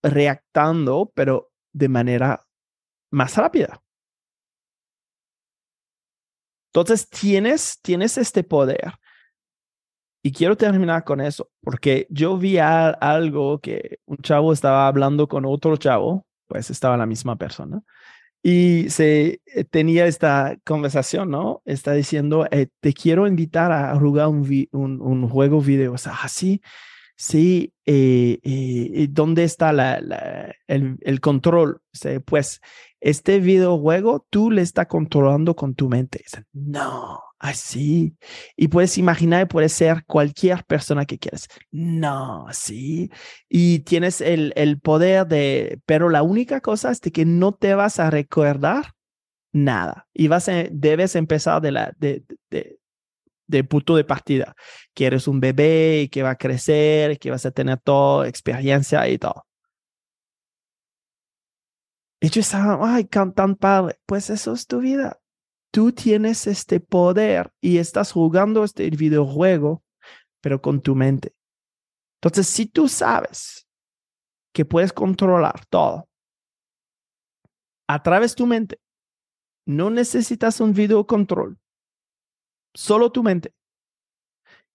reactando, 0.00 1.10
pero 1.12 1.50
de 1.72 1.88
manera 1.88 2.46
más 3.10 3.36
rápida. 3.36 3.82
Entonces 6.68 7.08
tienes, 7.08 7.80
tienes 7.82 8.16
este 8.16 8.44
poder. 8.44 8.92
Y 10.22 10.30
quiero 10.30 10.56
terminar 10.56 11.02
con 11.02 11.20
eso, 11.20 11.50
porque 11.62 12.06
yo 12.10 12.38
vi 12.38 12.58
algo 12.58 13.58
que 13.58 13.98
un 14.06 14.18
chavo 14.18 14.52
estaba 14.52 14.86
hablando 14.86 15.26
con 15.26 15.44
otro 15.46 15.76
chavo 15.76 16.26
pues 16.50 16.68
estaba 16.68 16.96
la 16.96 17.06
misma 17.06 17.36
persona. 17.36 17.80
Y 18.42 18.90
se 18.90 19.40
eh, 19.46 19.64
tenía 19.64 20.06
esta 20.06 20.56
conversación, 20.64 21.30
¿no? 21.30 21.62
Está 21.64 21.92
diciendo, 21.92 22.46
eh, 22.50 22.66
te 22.80 22.92
quiero 22.92 23.26
invitar 23.28 23.70
a 23.70 23.94
jugar 23.96 24.28
un, 24.28 24.68
un, 24.72 25.28
juego 25.28 25.60
video. 25.60 25.92
O 25.92 25.98
sea, 25.98 26.14
ah, 26.20 26.28
sí, 27.20 27.74
sí, 27.84 28.40
eh, 28.42 29.08
¿dónde 29.10 29.44
está 29.44 29.70
el, 30.66 31.20
control? 31.20 31.82
pues 32.24 32.60
este 33.00 33.40
videojuego 33.40 34.26
tú 34.30 34.50
le 34.50 34.62
estás 34.62 34.86
controlando 34.86 35.54
con 35.54 35.74
tu 35.74 35.88
mente. 35.88 36.24
no, 36.52 37.20
así. 37.38 38.16
Y 38.56 38.68
puedes 38.68 38.96
imaginar, 38.96 39.48
puede 39.48 39.68
ser 39.68 40.04
cualquier 40.06 40.64
persona 40.64 41.04
que 41.04 41.18
quieras. 41.18 41.48
No, 41.70 42.46
así. 42.48 43.10
Y 43.48 43.80
tienes 43.80 44.22
el, 44.22 44.54
el 44.56 44.80
poder 44.80 45.26
de, 45.26 45.80
pero 45.84 46.08
la 46.08 46.22
única 46.22 46.60
cosa 46.62 46.90
es 46.90 47.02
de 47.02 47.12
que 47.12 47.26
no 47.26 47.52
te 47.52 47.74
vas 47.74 48.00
a 48.00 48.10
recordar 48.10 48.94
nada. 49.52 50.08
Y 50.14 50.28
vas 50.28 50.48
a, 50.48 50.64
debes 50.70 51.16
empezar 51.16 51.60
de 51.60 51.72
la, 51.72 51.92
de, 51.98 52.24
de, 52.50 52.79
de 53.50 53.64
punto 53.64 53.96
de 53.96 54.04
partida, 54.04 54.54
que 54.94 55.06
eres 55.06 55.28
un 55.28 55.40
bebé 55.40 56.02
y 56.02 56.08
que 56.08 56.22
va 56.22 56.30
a 56.30 56.36
crecer, 56.36 57.18
que 57.18 57.30
vas 57.30 57.46
a 57.46 57.50
tener 57.50 57.78
toda 57.78 58.28
experiencia 58.28 59.08
y 59.08 59.18
todo. 59.18 59.46
Y 62.20 62.28
yo 62.28 62.40
estaba, 62.40 62.94
ay, 62.94 63.04
tan 63.04 63.56
padre. 63.56 63.98
Pues 64.06 64.30
eso 64.30 64.52
es 64.52 64.66
tu 64.66 64.80
vida 64.80 65.20
tú 65.70 65.92
tienes 65.92 66.46
este 66.46 66.80
poder 66.80 67.52
y 67.60 67.78
estás 67.78 68.12
jugando 68.12 68.64
este 68.64 68.90
videojuego, 68.90 69.82
pero 70.40 70.60
con 70.60 70.80
tu 70.80 70.94
mente. 70.94 71.34
Entonces, 72.20 72.48
si 72.48 72.66
tú 72.66 72.88
sabes 72.88 73.68
que 74.52 74.64
puedes 74.64 74.92
controlar 74.92 75.64
todo 75.66 76.08
a 77.88 78.02
través 78.02 78.32
de 78.32 78.36
tu 78.36 78.46
mente, 78.46 78.80
no 79.66 79.90
necesitas 79.90 80.60
un 80.60 80.72
video 80.72 81.06
control, 81.06 81.58
solo 82.74 83.12
tu 83.12 83.22
mente. 83.22 83.54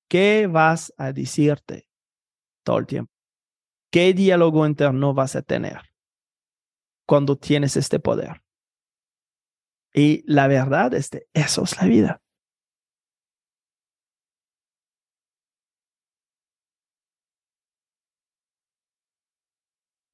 ¿Qué 0.09 0.47
vas 0.47 0.93
a 0.97 1.11
decirte 1.11 1.87
todo 2.63 2.77
el 2.79 2.85
tiempo? 2.85 3.11
¿Qué 3.91 4.13
diálogo 4.13 4.65
interno 4.65 5.13
vas 5.13 5.35
a 5.35 5.41
tener 5.41 5.81
cuando 7.07 7.37
tienes 7.37 7.77
este 7.77 7.99
poder? 7.99 8.41
Y 9.93 10.23
la 10.31 10.47
verdad, 10.47 10.93
este, 10.93 11.27
eso 11.33 11.63
es 11.63 11.77
la 11.81 11.87
vida. 11.87 12.21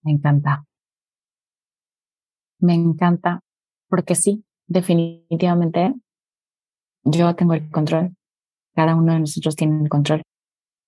Me 0.03 0.11
encanta. 0.11 0.65
Me 2.59 2.75
encanta, 2.75 3.41
porque 3.89 4.13
sí, 4.13 4.45
definitivamente 4.67 5.95
yo 7.03 7.35
tengo 7.35 7.53
el 7.53 7.69
control. 7.69 8.15
Cada 8.75 8.95
uno 8.95 9.13
de 9.13 9.19
nosotros 9.21 9.55
tiene 9.55 9.83
el 9.83 9.89
control 9.89 10.21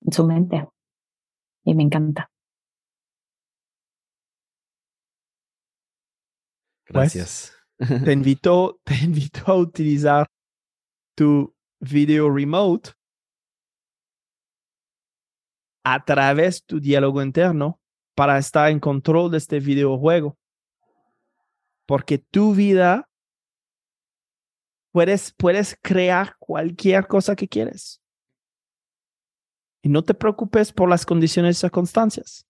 en 0.01 0.13
su 0.13 0.25
mente. 0.25 0.67
Y 1.65 1.75
me 1.75 1.83
encanta. 1.83 2.29
Gracias 6.85 7.53
te 8.05 8.11
invito, 8.11 8.79
te 8.83 8.95
invito 8.95 9.43
a 9.47 9.55
utilizar 9.55 10.27
tu 11.15 11.53
video 11.79 12.29
remote 12.29 12.91
a 15.83 16.03
través 16.03 16.61
de 16.61 16.65
tu 16.67 16.79
diálogo 16.79 17.21
interno 17.21 17.79
para 18.15 18.37
estar 18.37 18.69
en 18.69 18.79
control 18.79 19.31
de 19.31 19.37
este 19.37 19.59
videojuego. 19.59 20.37
Porque 21.85 22.17
tu 22.17 22.53
vida 22.53 23.09
puedes, 24.93 25.33
puedes 25.33 25.77
crear 25.81 26.37
cualquier 26.39 27.07
cosa 27.07 27.35
que 27.35 27.49
quieres. 27.49 28.01
Y 29.81 29.89
no 29.89 30.01
te 30.03 30.13
preocupes 30.13 30.71
por 30.71 30.89
las 30.89 31.05
condiciones 31.05 31.57
y 31.57 31.59
circunstancias 31.59 32.47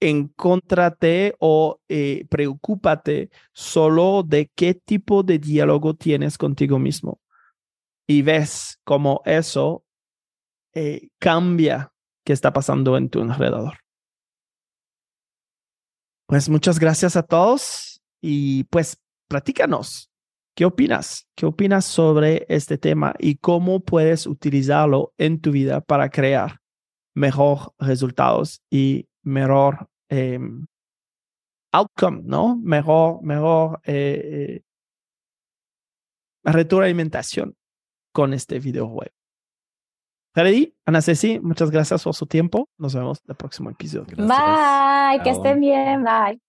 encóntrate 0.00 1.34
o 1.38 1.80
eh, 1.88 2.26
preocúpate 2.28 3.30
solo 3.52 4.22
de 4.22 4.50
qué 4.54 4.74
tipo 4.74 5.22
de 5.22 5.38
diálogo 5.38 5.94
tienes 5.94 6.38
contigo 6.38 6.78
mismo. 6.78 7.20
Y 8.06 8.22
ves 8.22 8.80
cómo 8.84 9.22
eso 9.24 9.84
eh, 10.74 11.08
cambia 11.18 11.92
qué 12.24 12.32
está 12.32 12.52
pasando 12.52 12.96
en 12.96 13.10
tu 13.10 13.20
alrededor. 13.20 13.78
Pues 16.26 16.48
muchas 16.48 16.78
gracias 16.78 17.16
a 17.16 17.22
todos 17.22 18.02
y 18.20 18.64
pues 18.64 18.98
platícanos. 19.28 20.10
¿Qué 20.56 20.64
opinas? 20.64 21.28
¿Qué 21.36 21.46
opinas 21.46 21.84
sobre 21.84 22.44
este 22.48 22.78
tema 22.78 23.14
y 23.18 23.36
cómo 23.36 23.80
puedes 23.80 24.26
utilizarlo 24.26 25.12
en 25.16 25.40
tu 25.40 25.52
vida 25.52 25.80
para 25.80 26.10
crear 26.10 26.58
mejor 27.14 27.74
resultados 27.78 28.60
y 28.70 29.08
mejor 29.22 29.88
em, 30.08 30.66
outcome, 31.72 32.22
¿no? 32.24 32.56
Mejor, 32.56 33.22
mejor 33.22 33.80
eh, 33.84 34.62
retroalimentación 36.42 37.54
con 38.12 38.32
este 38.32 38.58
videojuego. 38.58 39.12
Freddy, 40.34 40.74
Ana 40.86 41.02
Ceci, 41.02 41.40
muchas 41.40 41.70
gracias 41.70 42.04
por 42.04 42.14
su 42.14 42.26
tiempo. 42.26 42.68
Nos 42.78 42.94
vemos 42.94 43.20
en 43.24 43.30
el 43.30 43.36
próximo 43.36 43.70
episodio. 43.70 44.16
Bye, 44.16 45.22
que 45.22 45.30
estén 45.30 45.60
bien, 45.60 46.04
bye. 46.04 46.47